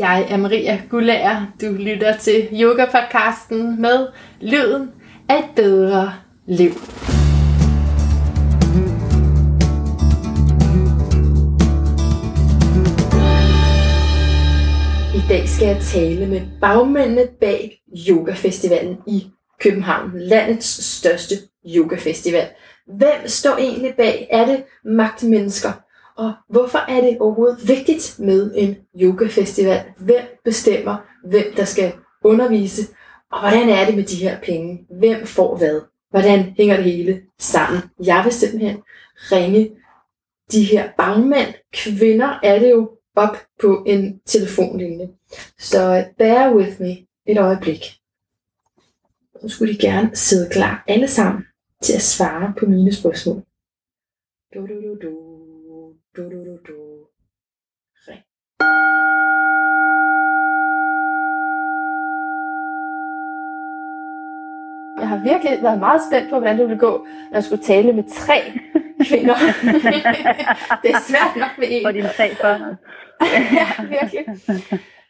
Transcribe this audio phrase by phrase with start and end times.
[0.00, 1.46] Jeg er Maria Gullager.
[1.60, 4.08] Du lytter til Yoga-podcasten med
[4.40, 4.90] Lyden
[5.28, 6.12] af et bedre
[6.46, 6.70] liv.
[15.14, 19.26] I dag skal jeg tale med bagmændene bag yogafestivalen i
[19.60, 21.34] København, landets største
[21.76, 22.48] yogafestival.
[22.86, 24.28] Hvem står egentlig bag?
[24.30, 25.72] Er det magtmennesker?
[26.20, 29.92] Og hvorfor er det overhovedet vigtigt med en yogafestival?
[29.98, 31.92] Hvem bestemmer, hvem der skal
[32.24, 32.82] undervise?
[33.32, 34.86] Og hvordan er det med de her penge?
[34.98, 35.80] Hvem får hvad?
[36.10, 37.82] Hvordan hænger det hele sammen?
[38.04, 38.82] Jeg vil simpelthen
[39.32, 39.70] ringe
[40.52, 41.54] de her bagmænd.
[41.72, 45.08] Kvinder er det jo op på en telefonlinje.
[45.58, 47.84] Så bear with me et øjeblik.
[49.42, 51.44] Nu skulle de gerne sidde klar alle sammen
[51.82, 53.42] til at svare på mine spørgsmål.
[54.54, 55.29] Du, du, du, du.
[56.20, 56.76] Du, du, du, du.
[58.08, 58.22] Ring.
[65.00, 67.92] Jeg har virkelig været meget spændt på, hvordan det ville gå, når jeg skulle tale
[67.92, 68.38] med tre
[69.08, 69.34] kvinder.
[70.82, 71.86] det er svært nok med en.
[71.86, 72.48] Og dine tre for.
[73.60, 74.24] ja, virkelig.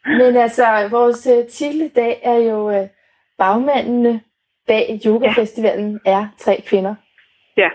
[0.05, 2.87] Men altså, vores uh, titel i dag er jo uh,
[3.37, 4.21] bagmændene
[4.67, 6.95] bag yogafestivalen er tre kvinder.
[7.57, 7.69] Ja.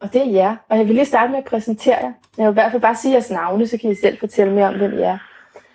[0.00, 0.56] Og det er jer.
[0.68, 2.12] Og jeg vil lige starte med at præsentere jer.
[2.38, 4.68] Jeg vil i hvert fald bare sige jeres navne, så kan I selv fortælle mere
[4.68, 5.18] om, hvem I er.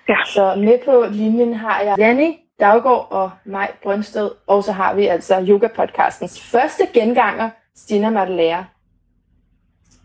[0.10, 0.16] Ja.
[0.26, 4.32] Så med på linjen har jeg Janni Daggaard og mig Brønsted.
[4.48, 8.64] Og så har vi altså Yoga-podcastens første genganger, Stina Madelager.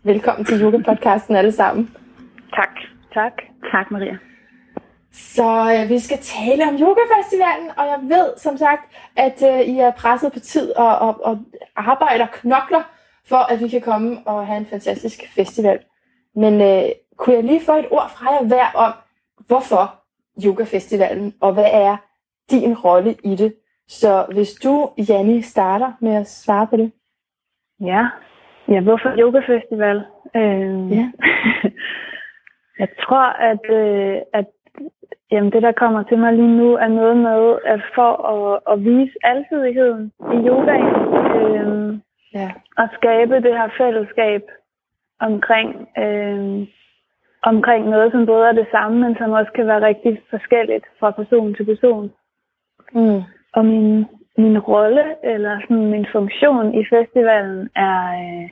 [0.03, 1.95] Velkommen til Yoga-podcasten alle sammen.
[2.55, 2.69] Tak.
[3.13, 3.33] Tak.
[3.71, 4.17] Tak, Maria.
[5.11, 8.81] Så øh, vi skal tale om yogafestivalen, og jeg ved som sagt,
[9.15, 11.39] at øh, I er presset på tid og, og, og
[11.75, 12.83] arbejder knokler
[13.29, 15.79] for, at vi kan komme og have en fantastisk festival.
[16.35, 18.93] Men øh, kunne jeg lige få et ord fra jer hver om,
[19.47, 19.95] hvorfor
[20.45, 21.97] yogafestivalen, og hvad er
[22.51, 23.53] din rolle i det?
[23.87, 26.91] Så hvis du, Janni, starter med at svare på det.
[27.81, 28.07] Ja.
[28.67, 30.03] Ja, hvorfor yogafestival?
[30.35, 31.11] Øh, Ja.
[32.79, 34.45] jeg tror, at, øh, at
[35.31, 38.85] jamen, det, der kommer til mig lige nu, er noget med, at for at, at
[38.85, 40.95] vise alsidigheden i yogaen,
[41.39, 41.99] øh,
[42.33, 42.51] Ja.
[42.77, 44.41] at skabe det her fællesskab
[45.19, 46.67] omkring, øh,
[47.41, 51.11] omkring noget, som både er det samme, men som også kan være rigtig forskelligt fra
[51.11, 52.11] person til person.
[52.93, 53.21] Mm.
[53.53, 54.05] Og min,
[54.37, 58.49] min rolle, eller sådan min funktion i festivalen, er, øh,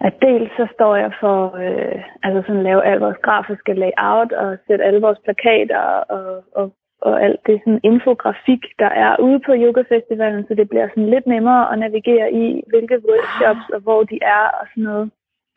[0.00, 4.58] at dels så står jeg for øh, altså sådan lave al vores grafiske layout og
[4.66, 5.80] sætte alle vores plakater
[6.14, 6.72] og, og,
[7.02, 11.26] og alt det sådan infografik, der er ude på yogafestivalen, så det bliver sådan lidt
[11.26, 15.10] nemmere at navigere i, hvilke workshops og hvor de er og sådan noget.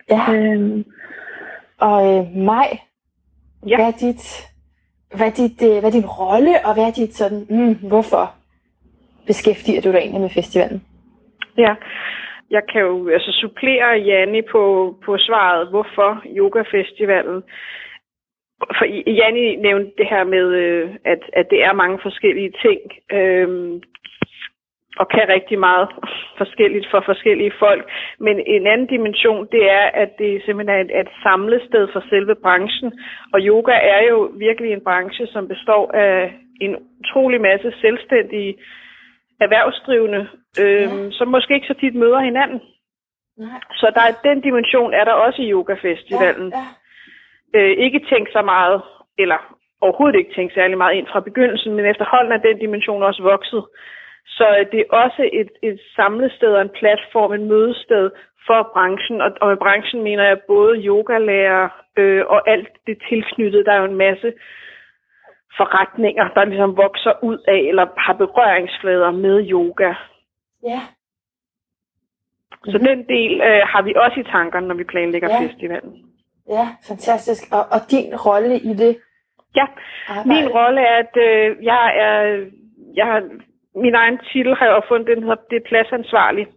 [0.10, 0.22] Ja.
[0.34, 0.86] Øhm,
[1.80, 2.70] Og øh, mig,
[3.68, 3.76] Ja.
[3.78, 4.24] hvad, er dit,
[5.18, 8.24] hvad, er dit, øh, hvad er din rolle, og hvad er dit sådan, mm, hvorfor
[9.28, 10.84] beskæftiger du dig egentlig med festivalen?
[11.58, 11.76] Ja,
[12.52, 17.44] jeg kan jo altså supplere Janni på, på svaret, hvorfor yogafestivalen.
[18.78, 22.80] For Janni nævnte det her med, øh, at, at det er mange forskellige ting,
[23.12, 23.82] øh,
[25.02, 25.88] og kan rigtig meget
[26.38, 27.84] forskelligt for forskellige folk.
[28.20, 32.36] Men en anden dimension, det er, at det simpelthen er et, et samlested for selve
[32.36, 32.90] branchen.
[33.34, 38.56] Og yoga er jo virkelig en branche, som består af en utrolig masse selvstændige
[39.42, 40.28] erhvervsdrivende,
[40.62, 41.12] øh, ja.
[41.12, 42.62] som måske ikke så tit møder hinanden.
[43.38, 43.60] Nej.
[43.72, 46.50] Så der er den dimension er der også i yogafestivalen.
[46.50, 46.66] Ja, ja.
[47.56, 48.82] Øh, ikke tænkt så meget,
[49.18, 49.40] eller
[49.82, 53.64] overhovedet ikke tænkt særlig meget ind fra begyndelsen, men efterhånden er den dimension også vokset.
[54.28, 58.12] Så øh, det er også et, et samlested og en platform, en mødested
[58.48, 59.22] for branchen.
[59.22, 63.66] Og, og med branchen mener jeg både yogalærer øh, og alt det tilknyttede.
[63.66, 64.34] Der er jo en masse
[65.58, 69.94] forretninger, der ligesom vokser ud af eller har berøringsflader med yoga.
[70.64, 70.82] ja.
[72.66, 75.48] Så den del øh, har vi også i tankerne, når vi planlægger ja.
[75.48, 76.15] festivalen.
[76.50, 77.44] Ja, fantastisk.
[77.52, 78.98] Og, og din rolle i det
[79.56, 79.66] Ja,
[80.10, 80.30] arbejde?
[80.30, 82.46] min rolle er, at øh, jeg er,
[82.96, 83.22] jeg har,
[83.76, 86.48] min egen titel har jeg opfundet, den hedder, det er pladsansvarlig.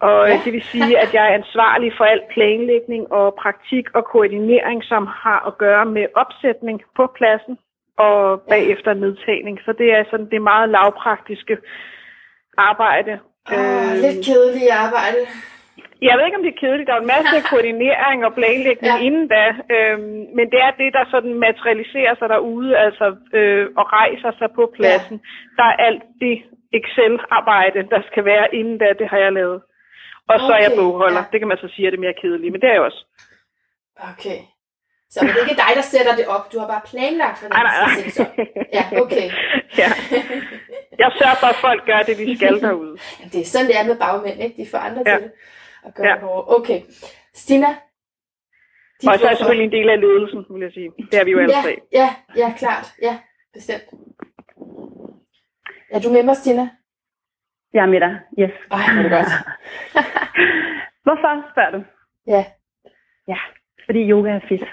[0.00, 0.32] Og Ja.
[0.34, 0.40] ja.
[0.44, 5.06] det vil sige, at jeg er ansvarlig for al planlægning og praktik og koordinering, som
[5.06, 7.58] har at gøre med opsætning på pladsen
[7.98, 9.58] og bagefter nedtagning.
[9.64, 11.56] Så det er sådan det meget lavpraktiske
[12.58, 13.12] arbejde.
[13.52, 15.20] Åh, Øh, lidt kedeligt arbejde.
[16.08, 16.88] Jeg ved ikke, om det er kedeligt.
[16.88, 19.04] Der er en masse koordinering og planlægning Ja.
[19.06, 19.44] inden da.
[19.74, 23.06] Øhm, men det er det, der sådan materialiserer sig derude, altså
[23.38, 25.16] øh, og rejser sig på pladsen.
[25.22, 25.28] Ja.
[25.58, 26.36] Der er alt det
[26.78, 29.58] Excel-arbejde, der skal være inden da, det har jeg lavet.
[30.32, 31.22] Og så er jeg Okay, bogholder.
[31.24, 31.30] ja.
[31.32, 33.00] Det kan man så sige, at det er mere kedeligt, men det er jeg også.
[34.12, 34.38] Okay.
[35.10, 36.44] Så det er ikke dig, der sætter det op.
[36.52, 38.32] Du har bare planlagt, hvordan Nej, nej, det skal sættes op.
[38.78, 39.26] Ja, okay.
[39.82, 39.88] ja.
[41.02, 42.94] Jeg sørger for, at folk gør det, de skal derude.
[43.18, 44.56] Jamen, det er sådan, det er med bagmænd, ikke?
[44.62, 45.14] De får andre Ja.
[45.16, 45.32] til det.
[45.86, 46.12] At gøre Ja.
[46.14, 46.56] det hårdere.
[46.58, 46.80] Okay.
[47.34, 47.66] Stina?
[49.08, 50.90] Og så er jeg selvfølgelig en del af ledelsen, vil jeg sige.
[51.10, 51.76] Det er vi jo alle ja, tre.
[51.92, 52.86] ja, ja, klart.
[53.02, 53.18] Ja,
[53.52, 53.82] bestemt.
[55.90, 56.68] Er du med mig, Stina?
[57.72, 58.20] Jeg er med dig.
[58.38, 58.50] Yes.
[58.70, 59.32] Ej, hvor er det godt.
[61.04, 61.82] Hvorfor, spørger du?
[62.26, 62.44] Ja.
[63.28, 63.38] Ja,
[63.86, 64.64] fordi yoga er fedt.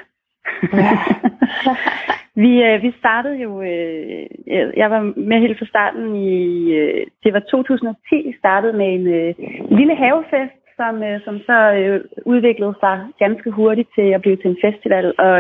[2.44, 7.07] vi, øh, vi startede jo, øh, jeg- jeg var med helt fra starten i, øh,
[7.23, 9.35] det var 2010, startede med en øh,
[9.77, 14.50] lille havefest, som, øh, som så øh, udviklede sig ganske hurtigt til at blive til
[14.50, 15.08] en festival.
[15.26, 15.36] Og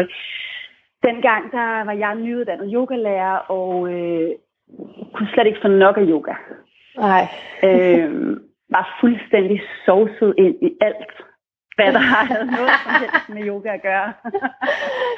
[1.07, 4.29] dengang, der var jeg nyuddannet yogalærer, og øh,
[5.13, 6.33] kunne slet ikke få nok af yoga.
[6.97, 7.23] Nej.
[7.67, 8.37] øh,
[8.69, 11.11] var fuldstændig sovset ind i alt,
[11.75, 14.13] hvad der havde noget som helst med yoga at gøre.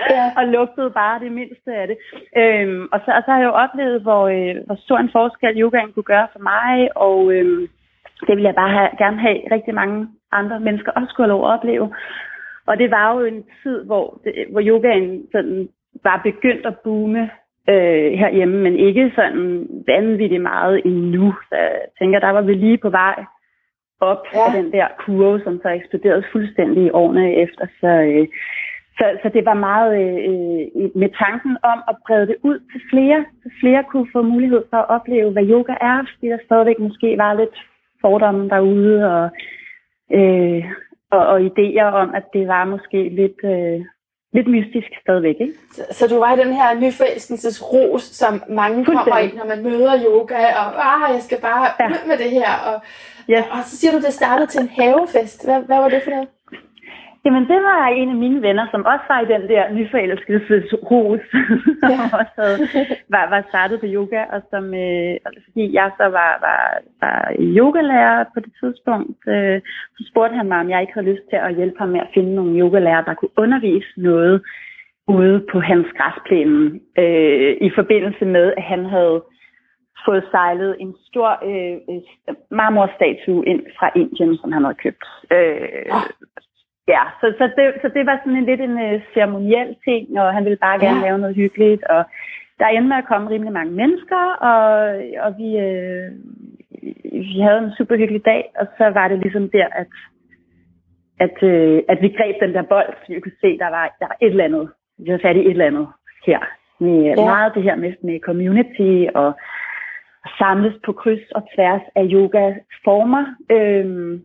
[0.10, 0.26] Ja.
[0.38, 1.98] og lugtede bare det mindste af det.
[2.38, 5.62] Øhm, og, så, og så har jeg jo oplevet, hvor, øh, hvor stor en forskel
[5.62, 7.70] yogaen kunne gøre for mig, og øh,
[8.28, 11.46] det vil jeg bare have, gerne have rigtig mange andre mennesker også skulle have lov
[11.46, 11.94] at opleve.
[12.68, 15.70] Og det var jo en tid, hvor, det, hvor yogaen sådan
[16.04, 17.30] var begyndt at boome
[17.70, 21.34] øh, herhjemme, men ikke sådan vanvittigt meget endnu.
[21.50, 23.26] Så jeg tænker, der var vi lige på vej
[24.00, 24.40] op Ja.
[24.40, 24.46] ja.
[24.46, 27.66] af den der kurve, som så eksploderede fuldstændig i årene efter.
[27.80, 28.28] Så, øh,
[28.98, 29.92] så, så det var meget
[30.30, 34.64] øh, med tanken om at brede det ud til flere, så flere kunne få mulighed
[34.70, 37.56] for at opleve, hvad yoga er, fordi der stadigvæk måske var lidt
[38.02, 39.30] fordomme derude, og,
[40.20, 40.64] øh,
[41.12, 43.86] og, og idéer om, at det var måske lidt, øh,
[44.34, 45.36] lidt mystisk stadigvæk.
[45.40, 45.54] Ikke?
[45.72, 50.04] Så, så du var i den her nyforelskelsesros, som mange kommer i, når man møder
[50.06, 51.88] yoga, og ah, jeg skal bare Ja.
[51.90, 52.52] ud med det her.
[52.68, 52.82] Og,
[53.30, 53.46] Yes.
[53.52, 55.46] og så siger du, det startede til en havefest.
[55.46, 56.28] Hvad, hvad var det for noget?
[57.26, 61.24] Jamen, det var en af mine venner, som også var i den der nyforelskelseshus,
[61.84, 61.98] Ja.
[61.98, 62.58] som også havde,
[63.10, 65.16] var, var startet på yoga, og som, øh,
[65.46, 66.64] fordi jeg så var, var,
[67.02, 69.62] var yogalærer på det tidspunkt, øh,
[69.98, 72.12] så spurgte han mig, om jeg ikke havde lyst til at hjælpe ham med at
[72.14, 74.42] finde nogle yogalærer, der kunne undervise noget
[75.08, 79.24] ude på hans græsplæne, øh, i forbindelse med, at han havde
[80.06, 85.06] fået sejlet en stor øh, øh, marmorstatue ind fra Indien, som han havde købt.
[85.32, 86.08] Øh, Ah.
[86.88, 90.34] Ja, så, så, det, så det var sådan en lidt en uh, ceremoniel ting, og
[90.34, 91.06] han ville bare gerne Ja.
[91.06, 92.04] lave noget hyggeligt, og
[92.60, 94.66] der endte med at komme rimelig mange mennesker, og,
[95.26, 96.08] og vi, øh,
[97.34, 99.88] vi havde en super hyggelig dag, og så var det ligesom der, at,
[101.20, 104.06] at, øh, at vi greb den der bold, så vi kunne se, der var, der
[104.08, 104.70] var et eller andet.
[105.00, 105.88] Vi havde fat i et eller andet
[106.26, 106.40] her.
[106.80, 107.10] Med Ja.
[107.10, 107.26] ja.
[107.26, 109.34] meget det her med, med community, og
[110.38, 114.22] samles på kryds og tværs af yoga-former, øhm,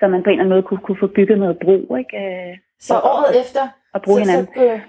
[0.00, 2.16] så man på en eller anden måde kunne, kunne få bygget noget bro, ikke?
[2.24, 3.60] Øh, Så og- året efter,
[3.94, 4.54] og bruge så, hinanden.
[4.54, 4.80] så øh,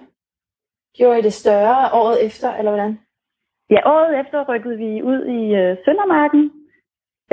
[0.97, 2.99] gjorde I det større året efter, eller hvordan?
[3.69, 6.43] Ja, året efter rykkede vi ud i øh, Søndermarken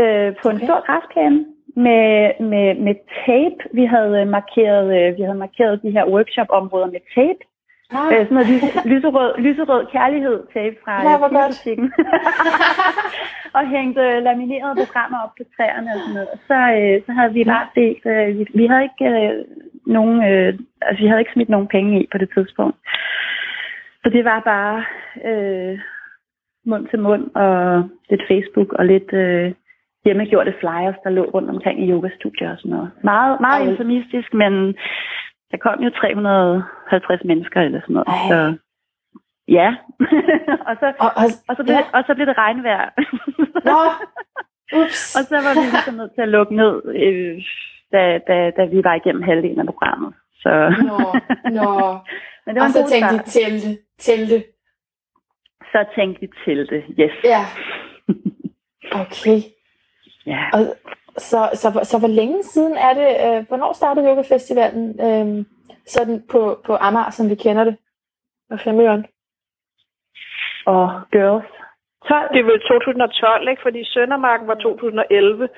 [0.02, 0.66] øh, på en Okay.
[0.66, 1.38] stor græsplæne
[1.86, 2.10] med,
[2.52, 2.94] med, med
[3.26, 3.60] tape.
[3.78, 7.42] Vi havde øh, markeret, øh, vi havde markeret de her workshop-områder med tape.
[7.98, 11.90] Ah, Øh, sådan noget lys, lyserød, lyserød kærlighed tape fra Nå, øh,
[13.56, 16.28] og hængte øh, laminerede programmer op på træerne og sådan noget.
[16.34, 19.44] Og så, øh, så havde vi bare set, øh, vi, vi havde ikke øh,
[19.96, 20.50] nogen, øh,
[20.82, 22.76] altså vi havde ikke smidt nogen penge i på det tidspunkt.
[24.02, 24.76] Så det var bare
[25.28, 25.78] øh,
[26.66, 29.53] mund til mund og lidt Facebook og lidt øh,
[30.05, 32.91] hjemmegjorte flyers, der lå rundt omkring i yogastudier og sådan noget.
[33.05, 33.70] Meget, meget Ej.
[33.70, 34.74] intimistisk, men
[35.50, 38.08] der kom jo 350 mennesker eller sådan noget.
[38.08, 38.28] Ej.
[38.30, 38.56] Så
[39.48, 39.69] ja.
[40.69, 41.80] og, så, og, og, og, så blev ja.
[41.80, 42.88] det, og så blev det regnvejr.
[43.70, 43.80] Nå,
[44.80, 45.16] ups.
[45.16, 47.42] og så var vi ligesom nødt til at lukke ned, øh,
[47.92, 50.14] da, da, da vi var igennem halvdelen af programmet.
[50.42, 50.52] Så.
[50.90, 50.98] Nå,
[51.58, 51.98] nå.
[52.44, 53.24] Men det var Og så tænkte I start.
[53.24, 54.44] telte, telte.
[55.72, 57.12] Så tænkte vi til det, yes.
[57.24, 57.42] Ja.
[58.92, 59.38] Okay.
[60.26, 60.42] ja.
[60.52, 60.60] Og
[61.20, 65.44] så, så, så hvor længe siden er det, øh, hvornår startede Yoga Festivalen øh,
[65.86, 67.77] sådan på, på Amager, som vi kender det?
[68.50, 69.06] Og Femøren?
[70.67, 71.46] Og girls.
[72.08, 72.34] 12.
[72.34, 73.62] Det var 2012, ikke?
[73.62, 75.48] Fordi Søndermarken var 2011,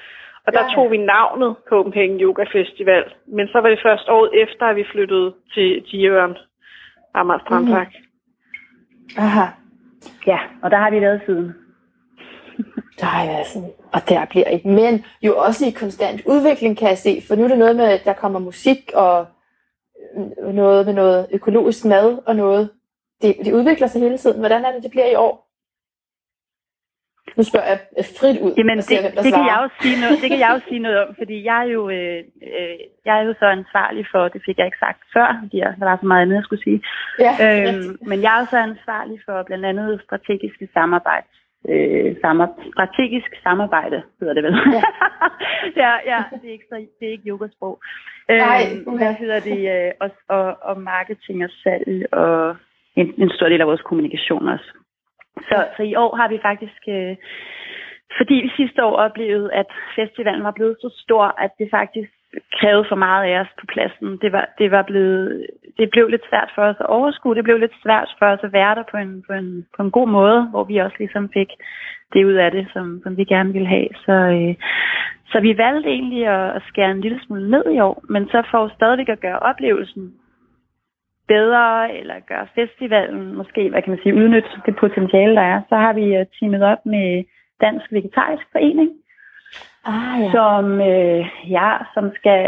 [0.47, 0.75] og der Ja, ja.
[0.75, 3.05] tog vi navnet Copenhagen Yoga Festival.
[3.27, 6.37] Men så var det først året efter, at vi flyttede til Diøren,
[7.15, 7.89] Amager Strandpark.
[7.89, 9.23] Mm.
[9.23, 9.47] Aha.
[10.27, 11.55] Ja, og der har vi været siden.
[13.03, 14.69] Været sådan, og der bliver ikke.
[14.69, 17.23] Men jo også i konstant udvikling, kan jeg se.
[17.29, 19.27] For nu er det noget med, at der kommer musik og
[20.41, 22.71] øh, noget med noget økologisk mad og noget.
[23.23, 24.39] Det, det udvikler sig hele tiden.
[24.39, 25.53] Hvordan er det, det bliver i år?
[27.37, 27.81] Nu spørger jeg
[28.21, 28.53] frit ud.
[28.59, 30.99] Jamen, det, ser, det, kan jeg jo sige noget, det kan jeg jo sige noget
[31.05, 32.19] om, fordi jeg er jo, øh,
[32.49, 35.75] øh, jeg er jo så ansvarlig for, det fik jeg ikke sagt før, fordi jeg,
[35.79, 36.81] der var så meget andet, jeg skulle sige.
[37.25, 41.27] Ja, øhm, men jeg er jo så ansvarlig for blandt andet strategiske samarbejde.
[41.69, 44.55] Øh, samar, strategisk samarbejde, hedder det vel.
[44.77, 44.83] Ja,
[45.83, 46.67] ja, ja det, er ikke,
[47.01, 47.81] det er ikke yogasprog.
[48.29, 49.61] Nej, øhm, Hvad hedder det?
[49.75, 52.57] Øh, og, og, og marketing og salg og
[52.97, 54.69] en, en stor del af vores kommunikation også.
[55.49, 57.17] Så, så i år har vi faktisk, øh,
[58.19, 59.67] fordi vi sidste år oplevede, at
[59.97, 62.13] festivalen var blevet så stor, at det faktisk
[62.59, 64.19] krævede for meget af os på pladsen.
[64.23, 65.47] Det, var, det, var blevet,
[65.79, 67.35] det blev lidt svært for os at overskue.
[67.35, 69.91] Det blev lidt svært for os at være der på en, på en, på en
[69.91, 71.51] god måde, hvor vi også ligesom fik
[72.13, 73.89] det ud af det, som, som vi gerne ville have.
[74.07, 74.55] Så, øh,
[75.33, 78.43] så vi valgte egentlig at, at skære en lille smule ned i år, men så
[78.51, 80.13] for stadigvæk at gøre oplevelsen
[81.29, 85.77] bedre, eller gøre festivalen måske, hvad kan man sige, udnytte det potentiale, der er, så
[85.77, 87.25] har vi øh, teamet op med
[87.61, 88.91] Dansk Vegetarisk Forening,
[89.85, 90.31] ah, ja.
[90.33, 92.41] som, øh, ja, som skal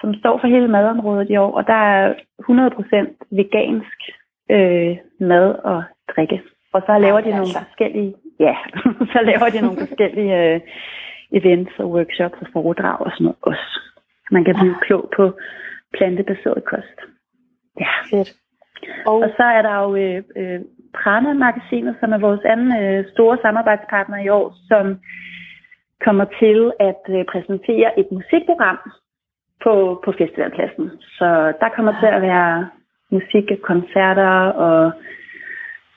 [0.00, 3.98] som står for hele madområdet i år, og der er 100% vegansk
[4.50, 5.82] øh, mad og
[6.16, 6.42] drikke.
[6.72, 7.58] Og så laver de nogle altså.
[7.58, 8.56] forskellige, ja,
[9.14, 10.60] så laver de nogle forskellige øh,
[11.32, 13.80] events og workshops og foredrag og sådan noget også.
[14.30, 14.80] Man kan blive ah.
[14.80, 15.32] klog på
[15.96, 16.98] plantebaseret kost.
[17.80, 17.92] Ja.
[18.10, 18.30] Fedt.
[19.06, 20.60] Og, og så er der jo øh, øh,
[20.94, 24.98] Prana-magasinet, som er vores anden øh, store samarbejdspartner i år, som
[26.04, 28.78] kommer til at øh, præsentere et musikprogram
[29.64, 30.90] på, på festivalpladsen.
[31.18, 31.28] Så
[31.60, 32.68] der kommer til at være
[33.10, 34.34] musik, koncerter
[34.66, 34.92] og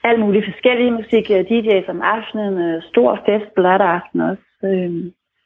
[0.03, 1.25] alt muligt forskellige musik.
[1.29, 4.91] DJ's om aftenen, øh, stor fest, blot aften også øh,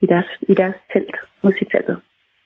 [0.02, 1.98] i, deres, i deres telt, musikteltet.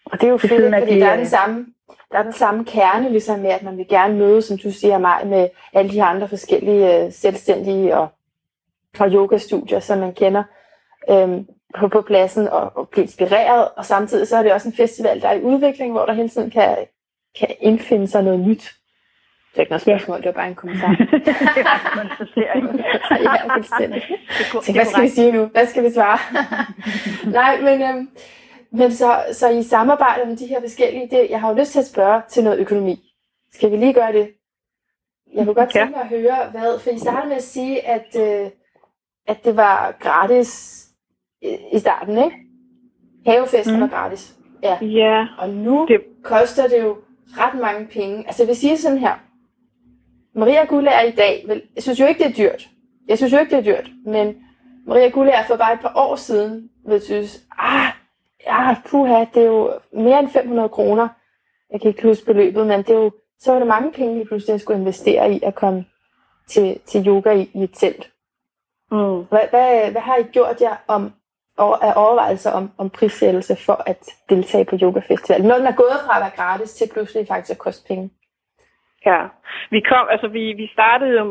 [0.06, 1.66] Og det er jo fedt, fordi de, der er den samme
[2.12, 4.98] der er den samme kerne, ligesom med, at man vil gerne møde, som du siger
[4.98, 8.08] mig, med alle de andre forskellige selvstændige og,
[9.00, 10.44] og yogastudier, som man kender
[11.10, 13.68] øhm, på, på pladsen og, og blive inspireret.
[13.76, 16.30] Og samtidig så er det også en festival, der er i udvikling, hvor der hele
[16.30, 16.78] tiden kan,
[17.40, 18.74] kan indfinde sig noget nyt.
[19.52, 20.96] Det er ikke noget spørgsmål, det var bare en kommentar.
[21.56, 22.82] det var en konstatering.
[23.24, 24.04] ja, fuldstændig.
[24.74, 25.46] hvad skal vi sige nu?
[25.46, 26.20] Hvad skal vi svare?
[27.40, 28.10] Nej, men øhm,
[28.72, 31.80] men så, så I samarbejder med de her forskellige, det, jeg har jo lyst til
[31.80, 33.14] at spørge til noget økonomi.
[33.54, 34.34] Skal vi lige gøre det?
[35.34, 38.16] Jeg kunne godt tænke mig at høre, hvad, for I startede med at sige, at,
[38.20, 38.50] øh,
[39.28, 40.79] at det var gratis
[41.42, 42.38] i, i starten, ikke?
[43.26, 43.82] Havefesten mm.
[43.82, 44.36] var gratis.
[44.64, 44.78] Ja.
[44.86, 45.28] ja.
[45.38, 46.02] Og nu det...
[46.24, 48.18] koster det jo ret mange penge.
[48.28, 49.16] Altså jeg vil sige sådan her.
[50.36, 52.70] Maria er i dag, vel, jeg synes jo ikke, det er dyrt.
[53.08, 53.90] Jeg synes jo ikke, det er dyrt.
[54.06, 54.36] Men
[54.88, 57.92] Maria er for bare et par år siden, vil synes, ah,
[58.46, 61.08] ja, puha, det er jo mere end 500 kroner.
[61.72, 64.26] Jeg kan ikke huske beløbet, men det er jo, så var det mange penge, lige
[64.26, 65.86] pludselig, jeg skulle investere i at komme
[66.48, 68.12] til, til yoga i, i et telt.
[68.92, 69.24] Mm.
[69.24, 71.12] Hvad, hvad, hvad har I gjort jer om,
[71.88, 75.42] af overvejelser om, om prissættelse for at deltage på yogafestival?
[75.42, 78.10] Når den er gået fra at være gratis til pludselig faktisk at koste penge.
[79.06, 79.20] Ja,
[79.72, 81.24] vi kom, altså vi, vi startede jo,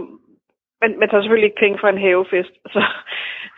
[0.82, 2.82] man, man tager selvfølgelig ikke penge for en havefest, så,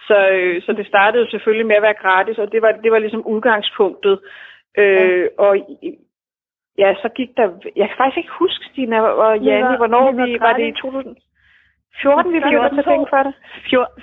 [0.09, 2.93] så, øh, så det startede jo selvfølgelig med at være gratis, og det var, det
[2.93, 4.21] var ligesom udgangspunktet.
[4.79, 5.27] Øh, ja.
[5.39, 5.53] Og
[6.79, 7.47] ja, så gik der...
[7.77, 10.27] Jeg kan faktisk ikke huske, Stina og Janne, hvornår vi...
[10.41, 13.35] Var det i 2014, vi begyndte at tage penge for det?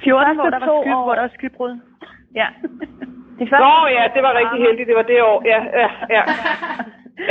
[0.04, 1.74] 14, hvor der var sky, hvor der var skybrud.
[2.40, 2.48] Ja.
[3.40, 4.88] Det Nå ja, det var rigtig heldigt.
[4.88, 5.40] Det var det år.
[5.46, 6.24] Ja, ja, ja.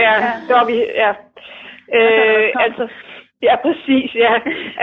[0.04, 0.14] Ja,
[0.46, 0.76] det var vi...
[1.02, 1.12] Ja.
[1.98, 2.88] Øh, altså,
[3.42, 4.34] Ja, præcis, ja.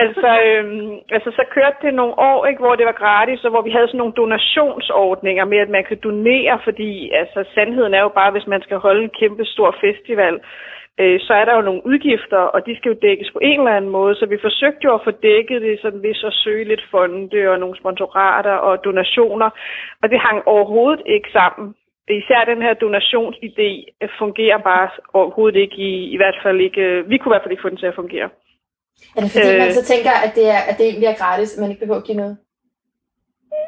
[0.04, 3.62] Altså, øhm, altså, så kørte det nogle år, ikke, hvor det var gratis, og hvor
[3.62, 8.10] vi havde sådan nogle donationsordninger med, at man kan donere, fordi altså, sandheden er jo
[8.10, 10.40] bare, hvis man skal holde en kæmpe stor festival,
[11.02, 13.78] øh, så er der jo nogle udgifter, og de skal jo dækkes på en eller
[13.78, 16.84] anden måde, så vi forsøgte jo at få dækket det sådan ved at søge lidt
[16.92, 19.50] fonde og nogle sponsorater og donationer,
[20.02, 21.76] og det hang overhovedet ikke sammen.
[22.10, 23.70] Især den her donationsidé
[24.20, 27.66] fungerer bare overhovedet ikke, i, i hvert fald ikke, vi kunne i hvert fald ikke
[27.66, 28.30] få den til at fungere.
[29.16, 31.56] Er det fordi, øh, man så tænker, at det, er, at det egentlig er gratis,
[31.56, 32.38] at man ikke behøver at give noget?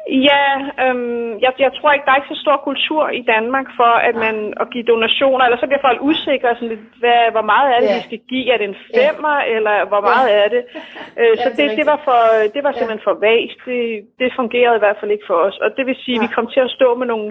[0.08, 0.44] Ja,
[0.84, 4.14] øhm, jeg, jeg tror ikke, der er ikke så stor kultur i Danmark for, at
[4.14, 7.78] man at give donationer, eller så bliver folk usikre, sådan lidt, hvad, hvor meget er
[7.80, 7.98] det, yeah.
[7.98, 8.52] vi skal give?
[8.52, 9.56] Er det en femmer, yeah.
[9.56, 10.44] eller hvor meget yeah.
[10.44, 10.62] er det?
[11.20, 12.20] Øh, ja, så det, det, var for,
[12.54, 13.08] det var simpelthen yeah.
[13.08, 13.58] for vagt.
[13.68, 13.80] Det,
[14.20, 15.58] det fungerede i hvert fald ikke for os.
[15.64, 16.26] Og det vil sige, at ja.
[16.26, 17.30] vi kom til at stå med nogle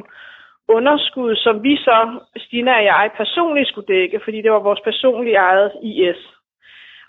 [0.68, 1.98] underskud, som vi så,
[2.38, 6.22] Stina og jeg, personligt skulle dække, fordi det var vores personlige eget IS.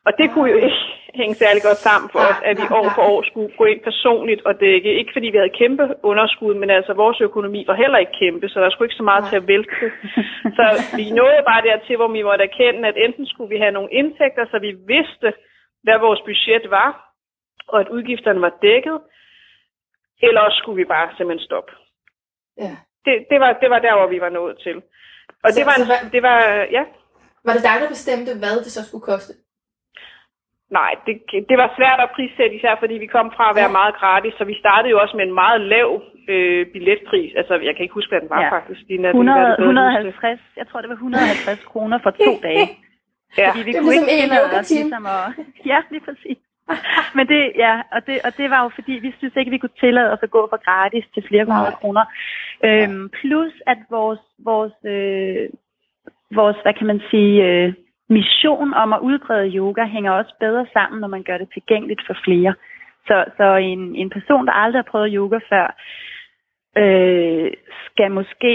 [0.06, 0.82] Og det kunne jo ikke
[1.20, 4.42] hænge særlig godt sammen for os, at vi år for år skulle gå ind personligt
[4.48, 4.90] og dække.
[5.00, 8.60] Ikke fordi vi havde kæmpe underskud, men altså vores økonomi var heller ikke kæmpe, så
[8.60, 9.70] der skulle ikke så meget til at vælte.
[10.58, 10.64] Så
[10.98, 14.44] vi nåede bare dertil, hvor vi måtte erkende, at enten skulle vi have nogle indtægter,
[14.50, 15.28] så vi vidste,
[15.84, 16.90] hvad vores budget var,
[17.68, 18.98] og at udgifterne var dækket,
[20.22, 21.72] eller også skulle vi bare simpelthen stoppe.
[22.64, 22.72] Ja.
[23.04, 24.76] Det, det, var, det var der, hvor vi var nået til.
[25.44, 26.38] Og Så- det var, en, det var,
[26.76, 26.84] ja,
[27.44, 29.32] Var det dig, der bestemte, hvad det så skulle koste?
[30.70, 31.14] Nej, det,
[31.48, 33.78] det var svært at prissætte, især fordi vi kom fra at være Ja.
[33.80, 37.32] meget gratis, så vi startede jo også med en meget lav øh, billetpris.
[37.40, 38.50] Altså, jeg kan ikke huske, hvad den var Ja.
[38.56, 38.80] faktisk.
[38.88, 40.14] Dina, det kan være, 100, du bedre huske det.
[40.14, 42.66] 150, jeg tror det var 150 kroner for to dage.
[43.38, 43.48] Ja.
[43.50, 45.24] Fordi vi Det er kunne ligesom ikke en os ligesom at...
[45.70, 46.38] Ja, lige præcis.
[47.16, 49.78] Men det, ja, og det, og det var jo fordi, vi synes ikke, vi kunne
[49.84, 52.04] tillade os at gå for gratis til flere hundrede kroner.
[52.64, 55.48] Øhm, plus at vores, vores, øh,
[56.34, 57.72] vores, hvad kan man sige, øh,
[58.08, 62.16] mission om at udbrede yoga hænger også bedre sammen, når man gør det tilgængeligt for
[62.24, 62.54] flere.
[63.06, 65.66] Så, så en, en person, der aldrig har prøvet yoga før,
[66.82, 67.50] øh,
[67.86, 68.52] skal måske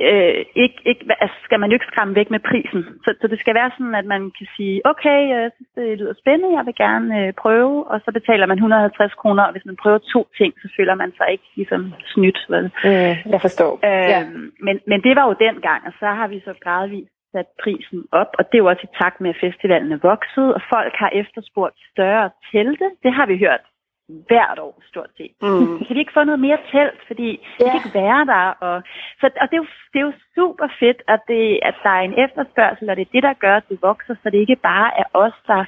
[0.00, 2.82] øh, ikke, ikke, altså skal man jo ikke skræmme væk med prisen.
[3.04, 6.14] Så, så det skal være sådan, at man kan sige, okay, jeg synes, det lyder
[6.22, 9.76] spændende, jeg vil gerne øh, prøve, og så betaler man 150 kroner, og hvis man
[9.82, 12.38] prøver to ting, så føler man sig ikke ligesom snydt.
[12.48, 12.64] Vel?
[12.84, 13.72] Mm, jeg forstår.
[13.84, 14.20] Øh, Ja.
[14.66, 18.30] men, men det var jo dengang, og så har vi så gradvist sat prisen op,
[18.38, 21.10] og det er jo også i takt med, at festivalen er vokset, og folk har
[21.22, 22.86] efterspurgt større telte.
[23.04, 23.64] Det har vi hørt
[24.08, 25.34] hvert år, stort set.
[25.42, 25.78] Mm.
[25.84, 27.40] Kan vi ikke få noget mere telt, fordi ja.
[27.58, 28.46] det kan ikke være der.
[28.66, 28.76] Og,
[29.20, 32.04] så, og det, er jo, det er jo super fedt, at, det, at der er
[32.08, 34.90] en efterspørgsel, og det er det, der gør, at det vokser, så det ikke bare
[35.00, 35.64] er os, der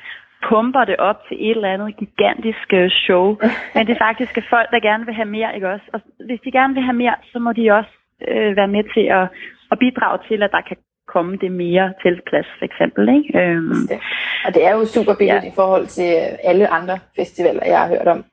[0.49, 3.27] pumper det op til et eller andet gigantisk øh, show.
[3.75, 5.87] Men det er faktisk er folk, der gerne vil have mere, ikke også?
[5.93, 7.95] Og hvis de gerne vil have mere, så må de også
[8.29, 9.27] øh, være med til at,
[9.73, 10.77] at bidrage til, at der kan
[11.15, 13.03] komme det mere teltplads, for eksempel.
[13.17, 13.39] Ikke?
[13.41, 13.99] Øhm, Det.
[14.47, 15.53] Og det er jo super billigt ja.
[15.53, 18.25] i forhold til øh, alle andre festivaler, jeg har hørt om.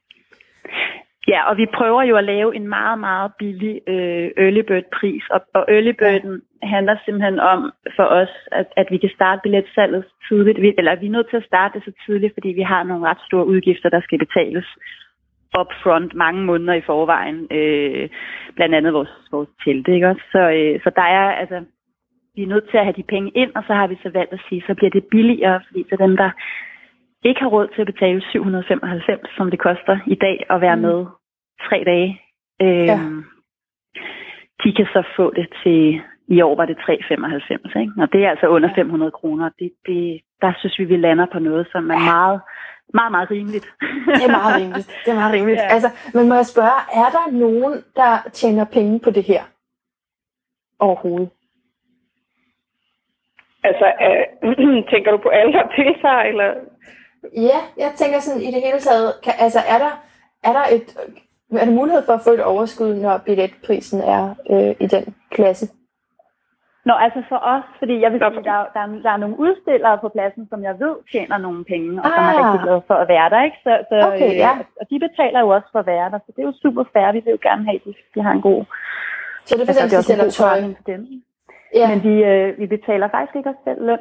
[1.28, 5.24] Ja, og vi prøver jo at lave en meget, meget billig øh, early bird pris,
[5.30, 6.68] og, og early birden ja.
[6.68, 11.06] handler simpelthen om for os, at, at vi kan starte billetsalget tidligt, Vi- eller vi
[11.06, 13.90] er nødt til at starte det så tidligt, fordi vi har nogle ret store udgifter,
[13.90, 14.66] der skal betales
[15.60, 18.10] upfront mange måneder i forvejen, øh,
[18.56, 20.22] blandt andet vores, vores telte, ikke også?
[20.32, 21.58] Så, øh, så der er, altså,
[22.36, 24.34] vi er nødt til at have de penge ind, og så har vi så valgt
[24.34, 26.30] at sige, så bliver det billigere, fordi til dem, der
[27.24, 30.82] ikke har råd til at betale 795, som det koster i dag at være Mm.
[30.82, 31.06] med
[31.70, 32.22] tre dage.
[32.62, 33.00] Øhm, Ja.
[34.64, 37.92] De kan så få det til, i år var det 395, ikke?
[37.98, 39.50] og det er altså under 500 kroner.
[39.60, 42.42] Det, det, der synes vi, vi lander på noget, som er meget,
[42.94, 43.68] meget, meget rimeligt.
[44.20, 44.88] Det er meget rimeligt.
[45.06, 45.60] Det er meget rimeligt.
[45.60, 45.68] Ja.
[45.76, 49.44] Altså, men må jeg spørge, er der nogen, der tjener penge på det her?
[50.80, 51.30] Overhovedet.
[53.70, 54.24] Altså, øh,
[54.92, 56.48] tænker du på alle, der deltager, eller?
[57.50, 59.92] Ja, jeg tænker sådan i det hele taget, kan, altså er der,
[60.44, 60.88] er der et,
[61.62, 64.24] er der mulighed for at få et overskud, når billetprisen er
[64.54, 65.66] øh, i den klasse?
[66.90, 69.40] Nå, altså for os, fordi jeg vil sige, der, er- der, er, der er nogle
[69.40, 72.40] udstillere på pladsen, som jeg ved tjener nogle penge, og som er Ah.
[72.46, 73.58] rigtig glade for at være der, ikke?
[73.64, 74.52] Så, så, Okay, øh, ja.
[74.82, 77.12] Og de betaler jo også for at være der, så det er jo super fair.
[77.12, 78.62] Vi vil jo gerne have, at de, de har en god...
[79.46, 80.48] Så det er for Altså, eksempel, det er de sælger god tøj.
[80.48, 81.02] forretning for dem.
[81.76, 84.00] Ja, Men vi, øh, vi betaler faktisk ikke os selv løn.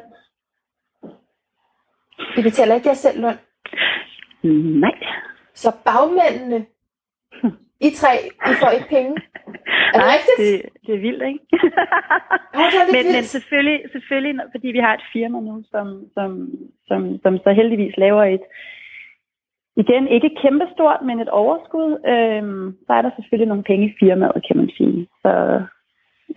[2.37, 3.37] de betaler ikke jer selv løn.
[4.79, 4.95] Nej.
[5.53, 6.65] Så bagmændene,
[7.81, 8.13] I tre,
[8.51, 9.13] I får ikke penge.
[9.93, 10.37] Er det Nej, rigtigt?
[10.39, 11.39] det, det er vildt, ikke?
[12.59, 13.25] Åh, det er men, men vildt.
[13.35, 16.29] selvfølgelig, selvfølgelig, når- fordi vi har et firma nu, som, som,
[16.87, 18.41] som, som så heldigvis laver et,
[19.77, 24.43] igen, ikke kæmpestort, men et overskud, øhm, så er der selvfølgelig nogle penge i firmaet,
[24.47, 25.07] kan man sige.
[25.21, 25.31] Så,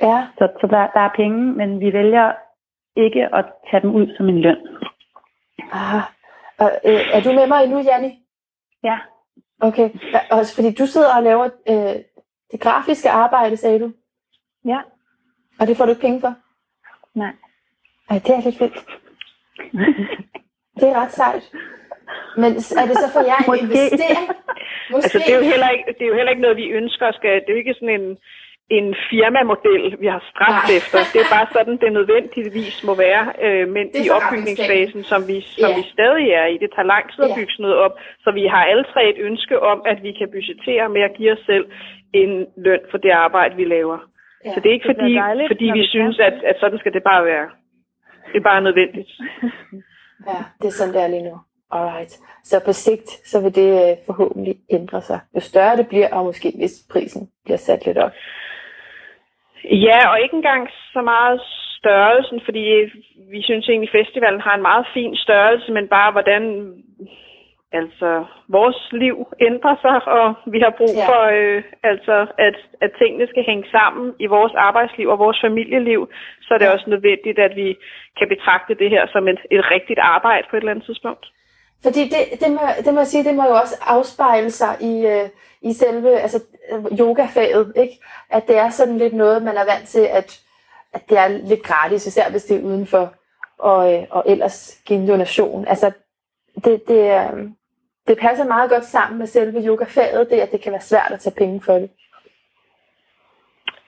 [0.03, 2.33] Ja, så, så der, der er penge, men vi vælger
[2.97, 4.57] ikke at tage dem ud som en løn.
[5.73, 6.03] ah.
[6.59, 8.19] Og, øh, er du med mig endnu, Janni?
[8.85, 8.99] Ja,
[9.61, 9.91] Okay,
[10.31, 12.03] også fordi du sidder og laver øh,
[12.53, 13.93] det grafiske arbejde, sagde du,
[14.65, 14.79] ja,
[15.61, 16.35] og det får du ikke penge for?
[17.15, 17.33] nej.
[18.11, 18.87] Ej, det er lidt vildt.
[20.81, 21.53] Det er ret sejt.
[22.37, 24.29] Men er det så for jer en investering?
[24.91, 25.05] Måske.
[25.05, 27.13] Altså, det er, jo heller ikke, det er jo heller ikke noget, vi ønsker.
[27.13, 28.19] Skal, det er jo ikke sådan en,
[28.71, 30.77] en firmamodel, vi har stræbt Nej.
[30.79, 30.99] efter.
[31.13, 33.25] Det er bare sådan, det nødvendigvis må være.
[33.45, 35.77] Øh, men i opbygningsfasen, som vi, som Ja.
[35.79, 37.95] vi stadig er i, det tager lang tid at bygge sådan noget op.
[38.25, 41.33] Så vi har alle tre et ønske om, at vi kan budgettere med at give
[41.37, 41.67] os selv
[42.21, 42.33] en
[42.67, 43.99] løn for det arbejde, vi laver.
[44.45, 44.53] Ja.
[44.55, 46.93] Så det er ikke det fordi, dejligt, fordi vi vi synes, at, at sådan skal
[46.93, 47.49] det bare være.
[48.33, 49.11] Det er bare nødvendigt.
[50.29, 51.37] Ja, det er sådan, det er lige nu.
[51.71, 52.13] Alright.
[52.45, 55.21] Så på sigt, så vil det øh, forhåbentlig ændre sig.
[55.35, 58.11] Jo større det bliver, og måske hvis prisen bliver sat lidt op.
[59.65, 61.41] Ja, og ikke engang så meget
[61.79, 62.65] størrelsen, fordi
[63.31, 66.43] vi synes egentlig, at festivalen har en meget fin størrelse, men bare hvordan
[67.73, 73.27] altså vores liv ændrer sig, og vi har brug for øh, altså at, at tingene
[73.29, 76.09] skal hænge sammen i vores arbejdsliv og vores familieliv,
[76.43, 76.73] så er det Ja.
[76.73, 77.77] også nødvendigt, at vi
[78.19, 81.27] kan betragte det her som et, et rigtigt arbejde på et eller andet tidspunkt.
[81.83, 85.07] Fordi det, det, må, det må jeg sige, det må jo også afspejle sig i,
[85.07, 85.27] øh,
[85.63, 86.39] i selve altså,
[87.01, 87.95] yogafaget, ikke?
[88.31, 90.41] At det er sådan lidt noget, man er vant til, at,
[90.93, 93.15] at det er lidt gratis, især hvis det er udenfor,
[93.59, 95.67] og, øh, og ellers give en donation.
[95.67, 95.93] Altså,
[96.65, 97.51] det, det, øh,
[98.07, 101.21] det passer meget godt sammen med selve yogafaget, det at det kan være svært at
[101.21, 101.91] tage penge for det.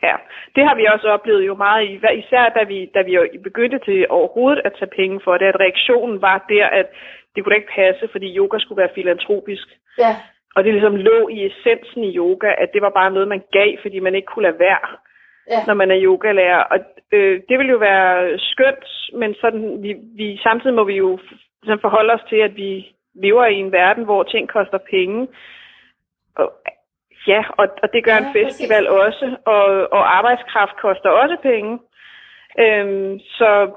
[0.02, 0.16] Ja,
[0.54, 4.06] det har vi også oplevet jo meget, i, især da vi, da vi begyndte til
[4.10, 6.86] overhovedet at tage penge for det, at reaktionen var der, at
[7.34, 9.68] det kunne da ikke passe, fordi yoga skulle være filantropisk.
[9.98, 10.16] Ja.
[10.56, 13.70] Og det ligesom lå i essensen i yoga, at det var bare noget, man gav,
[13.82, 14.88] fordi man ikke kunne lade være,
[15.50, 15.60] ja.
[15.66, 16.62] når man er yogalærer.
[16.62, 16.78] Og
[17.12, 18.84] øh, det ville jo være skønt,
[19.14, 21.18] men sådan, vi, vi, samtidig må vi jo
[21.62, 25.28] ligesom forholde os til, at vi lever i en verden, hvor ting koster penge.
[26.36, 26.52] Og,
[27.26, 29.00] ja, og, og det gør ja, en festival præcis.
[29.04, 31.78] også, og, og arbejdskraft koster også penge.
[32.58, 33.70] Øhm, så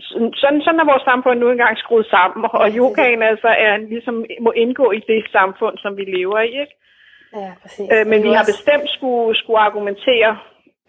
[0.00, 4.50] sådan, sådan er vores samfund nu engang skruet sammen, og yogaen altså er ligesom må
[4.50, 6.60] indgå i det samfund, som vi lever i.
[6.60, 6.74] Ikke?
[7.36, 7.88] Ja, præcis.
[7.92, 10.38] Øh, men vi har bestemt skulle, skulle argumentere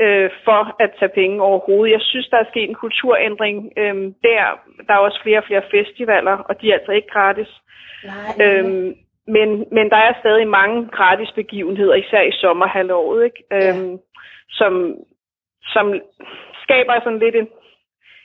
[0.02, 1.92] øh, for at tage penge overhovedet.
[1.92, 3.96] Jeg synes, der er sket en kulturændring øh,
[4.28, 4.44] der.
[4.88, 7.52] Der er også flere og flere festivaler, og de er altså ikke gratis.
[8.06, 8.96] Nej, øhm,
[9.28, 13.44] men, men der er stadig mange gratis begivenheder, især i sommerhalvåret, ikke?
[13.52, 13.70] Ja.
[13.70, 13.98] Øhm,
[14.50, 14.96] som,
[15.74, 15.86] som
[16.64, 17.48] skaber sådan lidt en,